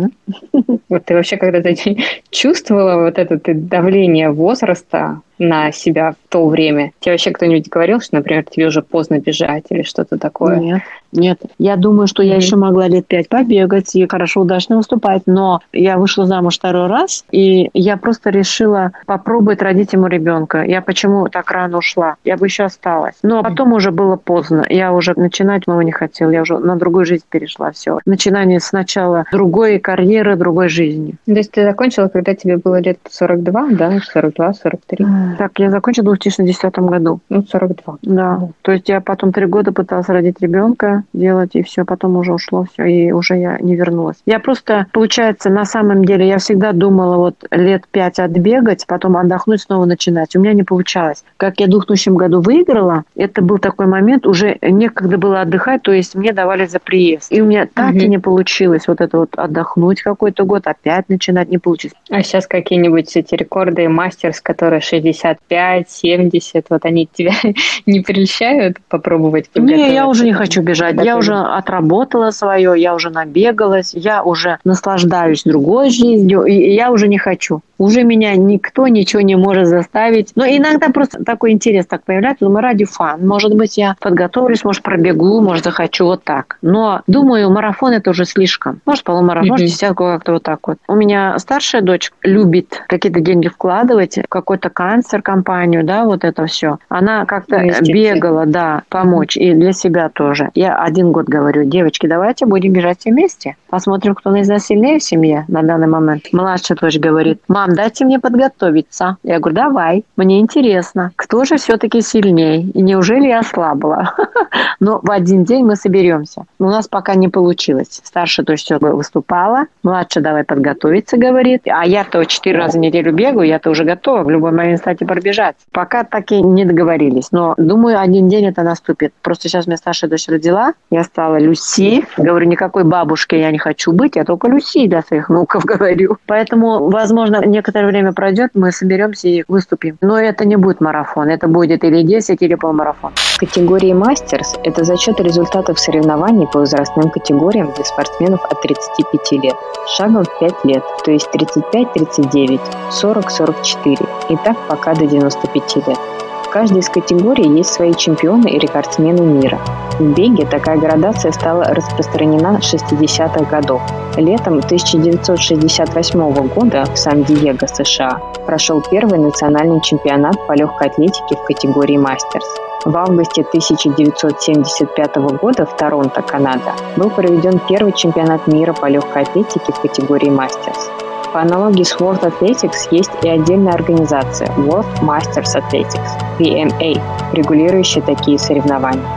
[0.89, 1.73] Вот ты вообще когда-то
[2.29, 6.91] чувствовала вот это давление возраста, на себя в то время?
[6.99, 10.57] Тебе вообще кто-нибудь говорил, что, например, тебе уже поздно бежать или что-то такое?
[10.57, 10.81] Нет,
[11.11, 11.39] нет.
[11.57, 12.27] Я думаю, что mm-hmm.
[12.27, 16.87] я еще могла лет пять побегать и хорошо, удачно выступать, но я вышла замуж второй
[16.87, 20.63] раз, и я просто решила попробовать родить ему ребенка.
[20.63, 22.15] Я почему так рано ушла?
[22.23, 23.15] Я бы еще осталась.
[23.23, 24.65] Но потом уже было поздно.
[24.69, 26.29] Я уже начинать много не хотела.
[26.29, 27.71] Я уже на другую жизнь перешла.
[27.71, 27.99] Все.
[28.05, 31.15] Начинание сначала другой карьеры, другой жизни.
[31.25, 33.99] То есть ты закончила, когда тебе было лет 42, да?
[33.99, 35.05] 42, 43?
[35.37, 37.19] Так, я закончила в 2010 году.
[37.29, 37.97] Ну, 42.
[38.01, 38.49] Да.
[38.61, 42.65] То есть я потом три года пыталась родить ребенка, делать, и все, потом уже ушло
[42.71, 44.17] все, и уже я не вернулась.
[44.25, 49.61] Я просто, получается, на самом деле, я всегда думала вот лет пять отбегать, потом отдохнуть,
[49.61, 50.35] снова начинать.
[50.35, 51.23] У меня не получалось.
[51.37, 55.91] Как я в 2000 году выиграла, это был такой момент, уже некогда было отдыхать, то
[55.91, 57.31] есть мне давали за приезд.
[57.31, 57.99] И у меня так угу.
[57.99, 61.95] и не получилось вот это вот отдохнуть какой-то год, опять начинать не получилось.
[62.09, 67.33] А сейчас какие-нибудь эти рекорды мастерс, которые 60 65, 70, вот они тебя
[67.85, 69.49] не прельщают попробовать?
[69.55, 70.95] Не, я уже не хочу бежать.
[71.03, 77.07] Я уже отработала свое, я уже набегалась, я уже наслаждаюсь другой жизнью, и я уже
[77.07, 77.61] не хочу.
[77.81, 80.33] Уже меня никто ничего не может заставить.
[80.35, 82.45] Но иногда просто такой интерес так появляется.
[82.45, 83.27] Думаю, ради фан.
[83.27, 86.59] Может быть, я подготовлюсь, может, пробегу, может, захочу вот так.
[86.61, 88.81] Но, думаю, марафон это уже слишком.
[88.85, 90.77] Может, полумарафон, может, десятку как-то вот так вот.
[90.87, 96.45] У меня старшая дочь любит какие-то деньги вкладывать в какой-то канцер компанию, да, вот это
[96.45, 96.77] все.
[96.89, 99.37] Она как-то бегала, да, помочь.
[99.37, 100.49] И для себя тоже.
[100.55, 103.55] Я один год говорю, девочки, давайте будем бежать все вместе.
[103.69, 106.25] Посмотрим, кто из нас сильнее в семье на данный момент.
[106.31, 109.17] Младшая дочь говорит, мам, дайте мне подготовиться.
[109.23, 112.61] Я говорю, давай, мне интересно, кто же все-таки сильнее?
[112.61, 114.15] И неужели я слабла?
[114.79, 116.45] Но в один день мы соберемся.
[116.59, 118.01] У нас пока не получилось.
[118.03, 121.63] Старшая дочь все выступала, младшая давай подготовиться, говорит.
[121.67, 125.05] А я-то четыре раза в неделю бегаю, я-то уже готова в любой момент поехать и
[125.05, 125.55] пробежать.
[125.71, 127.31] Пока так и не договорились.
[127.31, 129.13] Но думаю, один день это наступит.
[129.21, 130.73] Просто сейчас мне старшая дочь родила.
[130.89, 132.03] Я стала Люси.
[132.17, 136.17] Говорю, никакой бабушки я не хочу быть, я только Люси для своих внуков говорю.
[136.25, 139.97] Поэтому, возможно, некоторое время пройдет, мы соберемся и выступим.
[140.01, 141.29] Но это не будет марафон.
[141.29, 143.11] Это будет или 10, или полмарафон.
[143.41, 149.55] Категории мастерс это зачет результатов соревнований по возрастным категориям для спортсменов от 35 лет.
[149.97, 152.59] Шагом в 5 лет, то есть 35-39,
[153.01, 156.20] 40-44 и так пока до 95 лет.
[156.51, 159.57] Каждой из категорий есть свои чемпионы и рекордсмены мира.
[159.97, 163.81] В беге такая градация стала распространена с 60-х годов.
[164.17, 171.95] Летом 1968 года в Сан-Диего, США, прошел первый национальный чемпионат по легкой атлетике в категории
[171.95, 172.45] мастерс.
[172.83, 179.71] В августе 1975 года в Торонто, Канада, был проведен первый чемпионат мира по легкой атлетике
[179.71, 180.89] в категории мастерс.
[181.33, 187.01] По аналогии с World Athletics есть и отдельная организация World Masters Athletics, WMA,
[187.31, 189.07] регулирующая такие соревнования.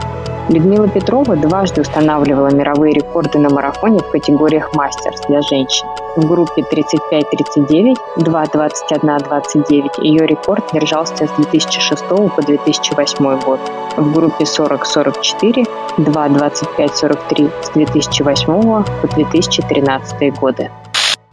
[0.47, 5.85] Людмила Петрова дважды устанавливала мировые рекорды на марафоне в категориях мастерс для женщин.
[6.15, 13.59] В группе 35-39, 2-21-29 ее рекорд держался с 2006 по 2008 год.
[13.97, 20.71] В группе 40-44, 2-25-43 с 2008 по 2013 годы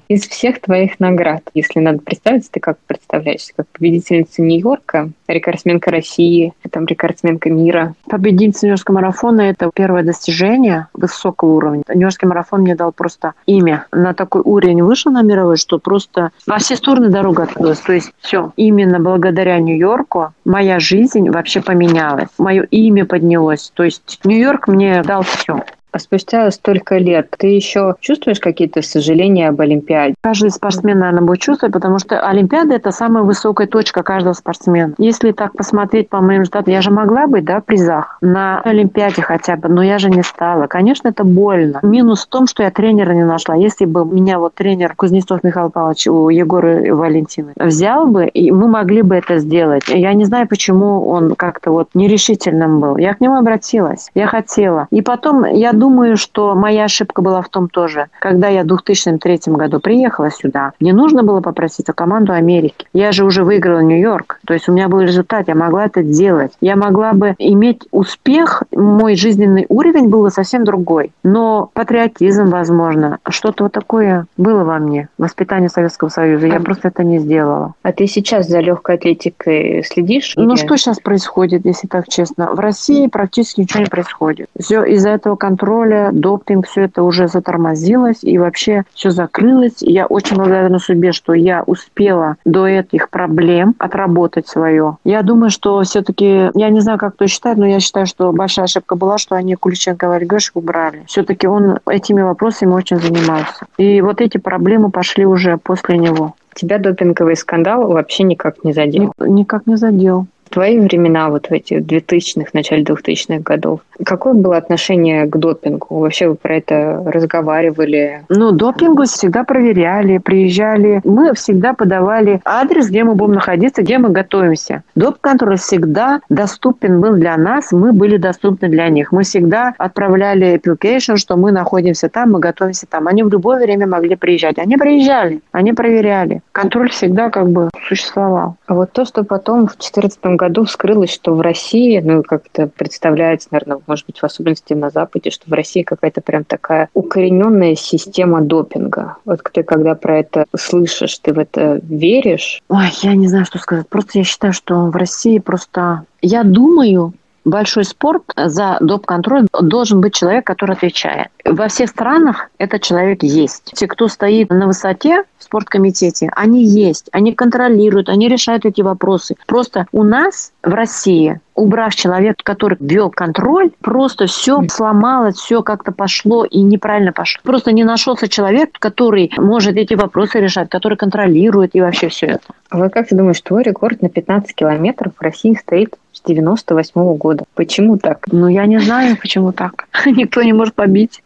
[0.09, 3.53] из всех твоих наград, если надо представить, ты как представляешься?
[3.57, 7.95] Как победительница Нью-Йорка, рекордсменка России, там рекордсменка мира?
[8.09, 11.83] Победительница Нью-Йоркского марафона– это первое достижение высокого уровня.
[11.89, 13.87] Нью-Йоркский марафон мне дал просто имя.
[13.93, 17.81] На такой уровень вышел на мировой, что просто во все стороны дорога открылась.
[17.81, 18.53] То есть все.
[18.57, 22.29] Именно благодаря Нью-Йорку моя жизнь вообще поменялась.
[22.39, 23.71] Мое имя поднялось.
[23.75, 25.65] То есть Нью-Йорк мне дал все.
[25.93, 30.15] А спустя столько лет ты еще чувствуешь какие-то сожаления об Олимпиаде?
[30.23, 34.95] Каждый спортсмен, наверное, будет чувствовать, потому что Олимпиада– это самая высокая точка каждого спортсмена.
[34.97, 39.21] Если так посмотреть по моим результатам, я же могла быть да, в призах на Олимпиаде
[39.21, 40.67] хотя бы, но я же не стала.
[40.67, 41.81] Конечно, это больно.
[41.83, 43.55] Минус в том, что я тренера не нашла.
[43.55, 48.67] Если бы меня вот тренер Кузнецов Михаил Павлович у Егора Валентины взял бы, и мы
[48.67, 49.85] могли бы это сделать.
[49.89, 52.97] Я не знаю, почему он как-то вот нерешительным был.
[52.97, 54.11] Я к нему обратилась.
[54.15, 54.87] Я хотела.
[54.91, 59.41] И потом я думаю, что моя ошибка была в том тоже, когда я в 2003
[59.47, 62.87] году приехала сюда, мне нужно было попросить о команду Америки.
[62.93, 66.53] Я же уже выиграла Нью-Йорк, то есть у меня был результат, я могла это делать.
[66.61, 71.11] Я могла бы иметь успех, мой жизненный уровень был бы совсем другой.
[71.25, 76.47] Но патриотизм, возможно, что-то вот такое было во мне, воспитание Советского Союза.
[76.47, 77.75] Я а, просто это не сделала.
[77.83, 80.35] А ты сейчас за легкой атлетикой следишь?
[80.37, 80.55] Ну, или...
[80.55, 82.55] что сейчас происходит, если так честно?
[82.55, 84.47] В России практически ничего не происходит.
[84.57, 89.77] Все из-за этого контроля контроля, допинг, все это уже затормозилось и вообще все закрылось.
[89.81, 94.97] я очень благодарна судьбе, что я успела до этих проблем отработать свое.
[95.05, 98.65] Я думаю, что все-таки, я не знаю, как кто считает, но я считаю, что большая
[98.65, 101.05] ошибка была, что они Куличенко и Варьгаш убрали.
[101.07, 103.67] Все-таки он этими вопросами очень занимался.
[103.79, 106.35] И вот эти проблемы пошли уже после него.
[106.55, 109.13] Тебя допинговый скандал вообще никак не задел?
[109.19, 115.27] Никак не задел твои времена, вот в эти 2000-х, начале 2000-х годов, какое было отношение
[115.27, 115.99] к допингу?
[116.01, 118.25] Вообще вы про это разговаривали?
[118.29, 121.01] Ну, допингу всегда проверяли, приезжали.
[121.05, 124.83] Мы всегда подавали адрес, где мы будем находиться, где мы готовимся.
[124.95, 129.13] Доп-контроль всегда доступен был для нас, мы были доступны для них.
[129.13, 133.09] Мы всегда отправляли application, что мы находимся там, мы готовимся там.
[133.09, 134.59] Они в любое время могли приезжать.
[134.59, 136.43] Они приезжали, они проверяли.
[136.53, 138.57] Контроль всегда как бы существовал.
[138.67, 143.49] А вот то, что потом в 2014 году вскрылось, что в России, ну, как-то представляется,
[143.51, 148.41] наверное, может быть, в особенности на Западе, что в России какая-то прям такая укорененная система
[148.41, 149.17] допинга.
[149.25, 152.63] Вот ты, когда про это слышишь, ты в это веришь?
[152.69, 153.89] Ой, я не знаю, что сказать.
[153.89, 156.05] Просто я считаю, что в России просто...
[156.21, 157.15] Я думаю,
[157.45, 161.29] большой спорт за доп-контроль должен быть человек, который отвечает.
[161.45, 163.73] Во всех странах этот человек есть.
[163.75, 169.37] Те, кто стоит на высоте в спорткомитете, они есть, они контролируют, они решают эти вопросы.
[169.47, 175.93] Просто у нас в России убрав человека, который вел контроль, просто все сломалось, все как-то
[175.93, 177.41] пошло и неправильно пошло.
[177.45, 182.45] Просто не нашелся человек, который может эти вопросы решать, который контролирует и вообще все это.
[182.71, 185.97] А вот как думаешь, твой рекорд на 15 километров в России стоит
[186.27, 187.45] 98 -го года?
[187.55, 188.27] Почему так?
[188.33, 189.89] Ну, я не знаю, почему так.
[190.07, 191.23] Никто не может побить.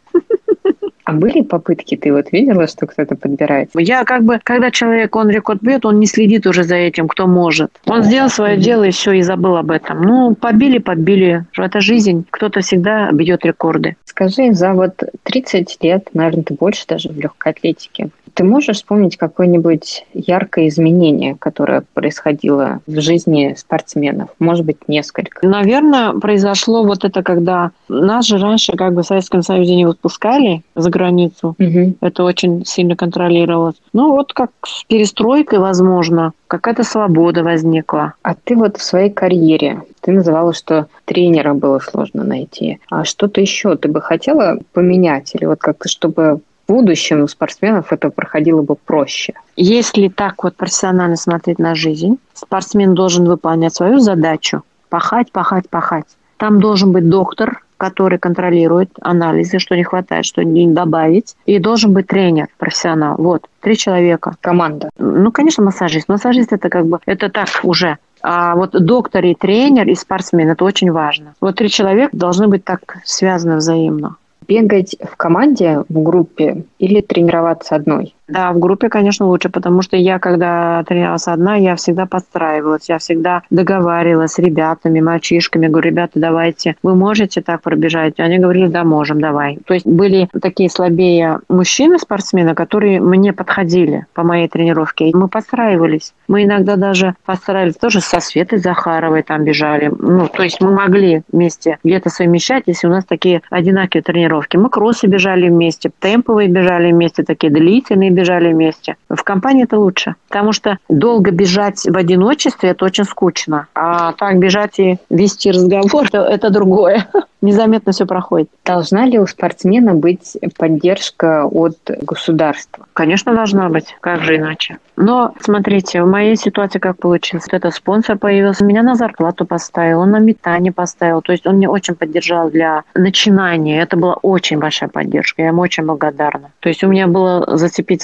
[1.06, 3.70] А были попытки, ты вот видела, что кто-то подбирает?
[3.78, 7.28] Я как бы, когда человек, он рекорд бьет, он не следит уже за этим, кто
[7.28, 7.70] может.
[7.86, 10.02] Он сделал свое дело и все, и забыл об этом.
[10.02, 11.44] Ну, побили, подбили.
[11.56, 12.26] Это жизнь.
[12.30, 13.96] Кто-то всегда бьет рекорды.
[14.04, 19.16] Скажи, за вот 30 лет, наверное, ты больше даже в легкой атлетике, Ты можешь вспомнить
[19.16, 24.28] какое-нибудь яркое изменение, которое происходило в жизни спортсменов?
[24.38, 25.46] Может быть, несколько?
[25.48, 30.62] Наверное, произошло вот это, когда нас же раньше как бы в Советском Союзе не выпускали
[30.74, 31.56] за границу.
[31.58, 31.94] Угу.
[32.02, 33.76] Это очень сильно контролировалось.
[33.94, 38.12] Ну вот как с перестройкой, возможно, какая-то свобода возникла.
[38.20, 42.80] А ты вот в своей карьере, ты называла, что тренера было сложно найти.
[42.90, 45.34] А что-то еще ты бы хотела поменять?
[45.34, 49.34] Или вот как-то, чтобы будущем у спортсменов это проходило бы проще?
[49.56, 54.62] Если так вот профессионально смотреть на жизнь, спортсмен должен выполнять свою задачу.
[54.88, 56.06] Пахать, пахать, пахать.
[56.36, 61.36] Там должен быть доктор, который контролирует анализы, что не хватает, что не добавить.
[61.46, 63.16] И должен быть тренер, профессионал.
[63.18, 64.36] Вот, три человека.
[64.40, 64.90] Команда.
[64.98, 66.08] Ну, конечно, массажист.
[66.08, 67.98] Массажист это как бы, это так уже.
[68.22, 71.34] А вот доктор и тренер, и спортсмен, это очень важно.
[71.40, 74.16] Вот три человека должны быть так связаны взаимно.
[74.48, 78.14] Бегать в команде, в группе или тренироваться одной?
[78.28, 82.98] Да, в группе, конечно, лучше, потому что я, когда тренировалась одна, я всегда подстраивалась, я
[82.98, 88.18] всегда договаривалась с ребятами, мальчишками, говорю, ребята, давайте, вы можете так пробежать?
[88.18, 89.58] Они говорили, да, можем, давай.
[89.64, 96.12] То есть были такие слабее мужчины-спортсмены, которые мне подходили по моей тренировке, и мы подстраивались.
[96.26, 99.92] Мы иногда даже подстраивались тоже со Светой Захаровой там бежали.
[99.96, 104.56] Ну, то есть мы могли вместе где-то совмещать, если у нас такие одинаковые тренировки.
[104.56, 108.96] Мы кроссы бежали вместе, темповые бежали вместе, такие длительные бежали вместе.
[109.08, 113.68] В компании это лучше, потому что долго бежать в одиночестве– это очень скучно.
[113.74, 117.06] А так бежать и вести разговор– это другое.
[117.42, 118.48] Незаметно все проходит.
[118.64, 122.86] Должна ли у спортсмена быть поддержка от государства?
[122.94, 123.94] Конечно, должна быть.
[124.00, 124.78] Как же иначе?
[124.96, 127.44] Но, смотрите, в моей ситуации как получилось?
[127.50, 131.20] Это спонсор появился, меня на зарплату поставил, он на метание поставил.
[131.20, 133.82] То есть он меня очень поддержал для начинания.
[133.82, 135.42] Это была очень большая поддержка.
[135.42, 136.50] Я ему очень благодарна.
[136.60, 137.56] То есть у меня было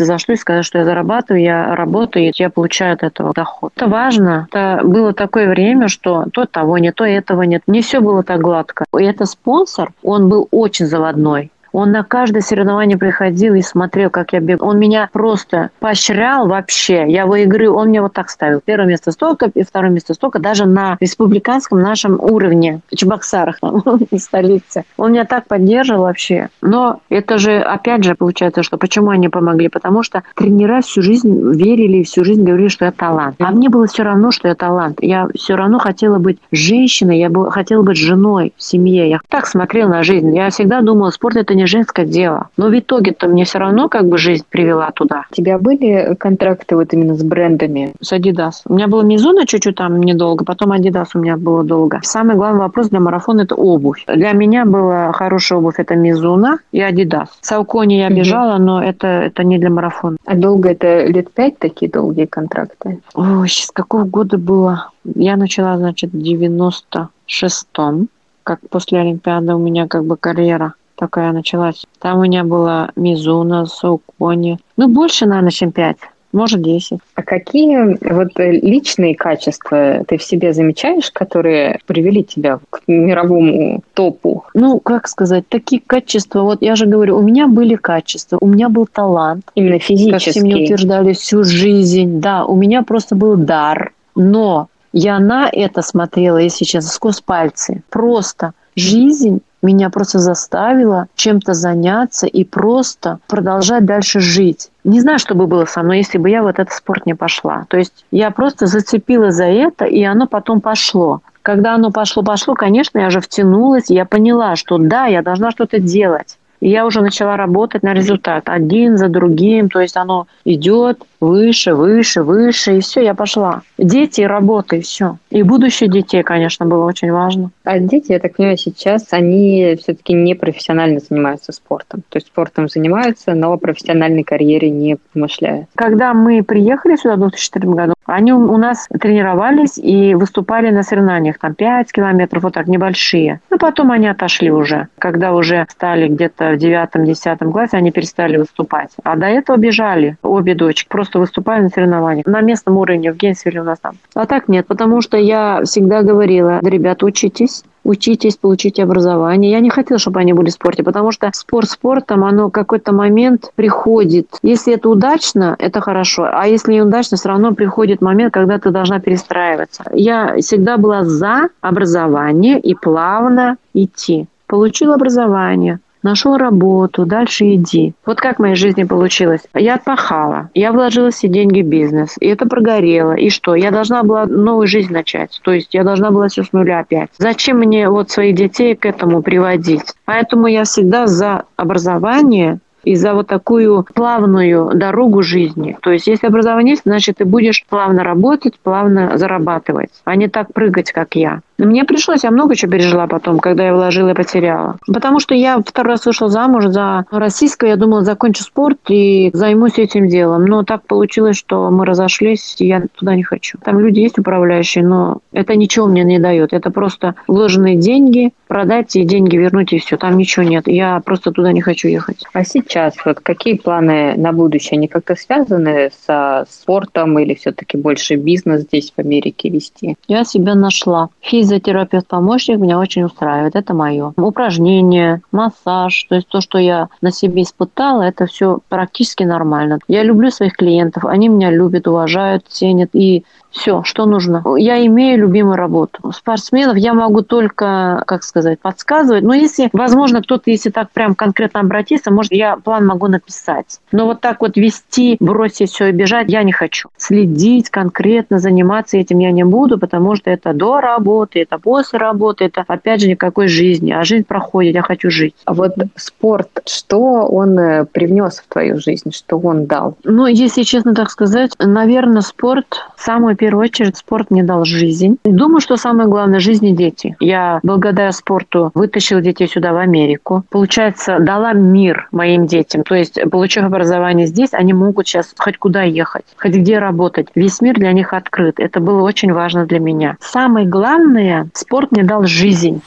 [0.04, 3.72] зацепиться за и сказать, что я зарабатываю, я работаю, и я получаю от этого доход.
[3.76, 4.48] Это важно.
[4.50, 7.62] Это было такое время, что то того нет, то этого нет.
[7.66, 8.84] Не все было так гладко.
[8.98, 11.51] И это спонсор, он был очень заводной.
[11.72, 14.68] Он на каждое соревнование приходил и смотрел, как я бегаю.
[14.68, 17.04] Он меня просто поощрял вообще.
[17.08, 17.74] Я выиграю.
[17.74, 18.60] Он мне вот так ставил.
[18.64, 20.38] Первое место столько, и второе место столько.
[20.38, 23.58] Даже на республиканском нашем уровне, в Чебоксарах,
[24.16, 24.84] столице.
[24.96, 26.48] Он меня так поддерживал вообще.
[26.60, 29.68] Но это же, опять же, получается, что почему они помогли?
[29.68, 33.36] Потому что тренера всю жизнь верили, всю жизнь говорили, что я талант.
[33.40, 34.98] А мне было все равно, что я талант.
[35.00, 39.08] Я все равно хотела быть женщиной, я хотела быть женой в семье.
[39.08, 40.34] Я так смотрела на жизнь.
[40.36, 42.48] Я всегда думала, спорт это не не женское дело.
[42.56, 45.26] Но в итоге-то мне все равно как бы жизнь привела туда.
[45.30, 47.94] У тебя были контракты вот именно с брендами?
[48.00, 48.62] С Adidas.
[48.66, 52.00] У меня было Мизуна чуть-чуть там недолго, потом Adidas у меня было долго.
[52.02, 54.04] Самый главный вопрос для марафона– это обувь.
[54.06, 57.28] Для меня была хорошая обувь– это Мизуна и Adidas.
[57.40, 58.64] Саукони я бежала, угу.
[58.64, 60.16] но это, это не для марафона.
[60.26, 63.00] А долго это лет пять такие долгие контракты?
[63.14, 64.90] Ой, с какого года было?
[65.04, 68.08] Я начала, значит, в 96-м
[68.44, 71.84] как после Олимпиады у меня как бы карьера такая началась.
[71.98, 74.58] Там у меня была Мизуна, Саукони.
[74.76, 75.98] Ну, больше, наверное, чем пять.
[76.32, 77.00] Может, десять.
[77.14, 84.44] А какие вот личные качества ты в себе замечаешь, которые привели тебя к мировому топу?
[84.54, 88.70] Ну, как сказать, такие качества, вот я же говорю, у меня были качества, у меня
[88.70, 89.44] был талант.
[89.54, 90.10] Именно физический.
[90.10, 92.20] Как все мне утверждали всю жизнь.
[92.20, 93.92] Да, у меня просто был дар.
[94.14, 97.82] Но я на это смотрела, если честно, сквозь пальцы.
[97.90, 104.70] Просто жизнь меня просто заставила чем-то заняться и просто продолжать дальше жить.
[104.84, 107.66] Не знаю, что бы было со мной, если бы я в этот спорт не пошла.
[107.68, 111.20] То есть я просто зацепила за это, и оно потом пошло.
[111.42, 116.38] Когда оно пошло-пошло, конечно, я же втянулась, я поняла, что да, я должна что-то делать.
[116.60, 121.74] И я уже начала работать на результат один за другим, то есть оно идет выше,
[121.74, 123.62] выше, выше, и все, я пошла.
[123.78, 125.18] Дети работа, и все.
[125.30, 127.50] И будущее детей, конечно, было очень важно.
[127.64, 132.02] А дети, я так понимаю, сейчас они все-таки не профессионально занимаются спортом.
[132.08, 135.68] То есть спортом занимаются, но о профессиональной карьере не помышляют.
[135.76, 141.38] Когда мы приехали сюда в 2004 году, они у нас тренировались и выступали на соревнованиях,
[141.38, 143.40] там 5 километров, вот так, небольшие.
[143.48, 144.88] Но потом они отошли уже.
[144.98, 148.90] Когда уже стали где-то в девятом-десятом классе, они перестали выступать.
[149.04, 152.26] А до этого бежали обе дочки, просто выступали на соревнованиях.
[152.26, 153.94] На местном уровне, в Гейнсвилле у нас там.
[154.14, 159.50] А так нет, потому что я всегда говорила, ребята, учитесь, учитесь, получите образование.
[159.50, 163.50] Я не хотела, чтобы они были в спорте, потому что спорт спортом, оно какой-то момент
[163.54, 164.28] приходит.
[164.42, 169.00] Если это удачно, это хорошо, а если неудачно, все равно приходит момент, когда ты должна
[169.00, 169.84] перестраиваться.
[169.92, 174.26] Я всегда была за образование и плавно идти.
[174.46, 177.94] Получила образование, Нашел работу, дальше иди.
[178.04, 179.42] Вот как в моей жизни получилось.
[179.54, 183.12] Я отпахала, я вложила все деньги в бизнес, и это прогорело.
[183.12, 183.54] И что?
[183.54, 185.40] Я должна была новую жизнь начать.
[185.42, 187.10] То есть я должна была все с нуля опять.
[187.18, 189.94] Зачем мне вот своих детей к этому приводить?
[190.04, 195.76] Поэтому я всегда за образование, и за вот такую плавную дорогу жизни.
[195.82, 200.52] То есть, если образование есть, значит, ты будешь плавно работать, плавно зарабатывать, а не так
[200.52, 201.40] прыгать, как я.
[201.64, 204.76] Мне пришлось, я много чего пережила потом, когда я вложила и потеряла.
[204.86, 209.78] Потому что я второй раз вышла замуж за российского, я думала, закончу спорт и займусь
[209.78, 210.44] этим делом.
[210.46, 213.58] Но так получилось, что мы разошлись, и я туда не хочу.
[213.62, 216.52] Там люди есть управляющие, но это ничего мне не дает.
[216.52, 219.96] Это просто вложенные деньги, продать и деньги вернуть, и все.
[219.96, 220.66] Там ничего нет.
[220.66, 222.24] Я просто туда не хочу ехать.
[222.32, 224.78] А сейчас вот какие планы на будущее?
[224.78, 229.96] Они как-то связаны со спортом или все-таки больше бизнес здесь в Америке вести?
[230.08, 231.08] Я себя нашла.
[231.20, 234.12] Физ физиотерапевт-помощник меня очень устраивает, это мое.
[234.16, 239.78] Упражнения, массаж, то есть то, что я на себе испытала, это все практически нормально.
[239.88, 244.42] Я люблю своих клиентов, они меня любят, уважают, ценят, и все, что нужно.
[244.56, 246.10] Я имею любимую работу.
[246.12, 249.22] Спортсменов я могу только, как сказать, подсказывать.
[249.22, 253.80] Но если, возможно, кто-то, если так прям конкретно обратиться, может, я план могу написать.
[253.92, 256.88] Но вот так вот вести, бросить все и бежать я не хочу.
[256.96, 262.44] Следить конкретно, заниматься этим я не буду, потому что это до работы, это после работы,
[262.44, 263.92] это, опять же, никакой жизни.
[263.92, 265.34] А жизнь проходит, я хочу жить.
[265.44, 269.96] А вот спорт, что он э, привнес в твою жизнь, что он дал?
[270.04, 272.66] Ну, если честно так сказать, наверное, спорт
[272.96, 275.18] самый первую очередь спорт мне дал жизнь.
[275.24, 277.16] Думаю, что самое главное– жизни дети.
[277.20, 280.44] Я благодаря спорту вытащила детей сюда, в Америку.
[280.50, 282.82] Получается, дала мир моим детям.
[282.84, 287.28] То есть, получив образование здесь, они могут сейчас хоть куда ехать, хоть где работать.
[287.34, 288.58] Весь мир для них открыт.
[288.58, 290.16] Это было очень важно для меня.
[290.20, 291.21] Самое главное–
[291.54, 292.82] спорт мне дал жизнь.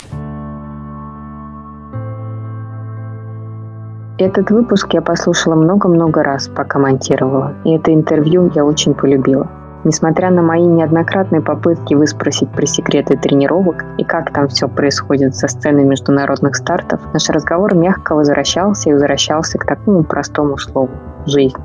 [4.17, 7.53] Этот выпуск я послушала много-много раз, пока монтировала.
[7.65, 9.49] И это интервью я очень полюбила.
[9.83, 15.47] Несмотря на мои неоднократные попытки выспросить про секреты тренировок и как там все происходит за
[15.47, 20.91] сценой международных стартов, наш разговор мягко возвращался и возвращался к такому простому слову–
[21.25, 21.57] жизнь.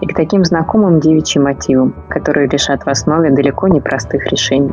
[0.00, 4.72] И к таким знакомым девичьим мотивам, которые лежат в основе далеко не простых решений.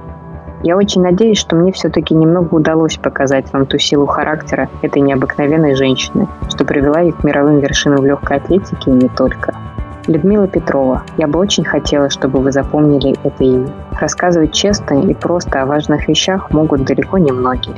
[0.65, 5.75] Я очень надеюсь, что мне все-таки немного удалось показать вам ту силу характера этой необыкновенной
[5.75, 9.53] женщины, что привела ее к мировым вершинам в легкой атлетике и не только–
[10.07, 11.03] Людмила Петрова.
[11.17, 13.69] Я бы очень хотела, чтобы вы запомнили это имя.
[13.99, 17.73] Рассказывать честно и просто о важных вещах могут далеко не многие.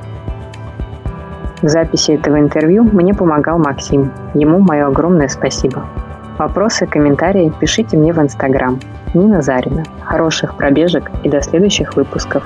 [1.62, 4.12] В записи этого интервью мне помогал Максим.
[4.34, 5.86] Ему мое огромное спасибо.
[6.38, 8.78] Вопросы, комментарии пишите мне в Инстаграм.
[9.14, 9.84] Нина Зарина.
[10.04, 12.44] Хороших пробежек и до следующих выпусков.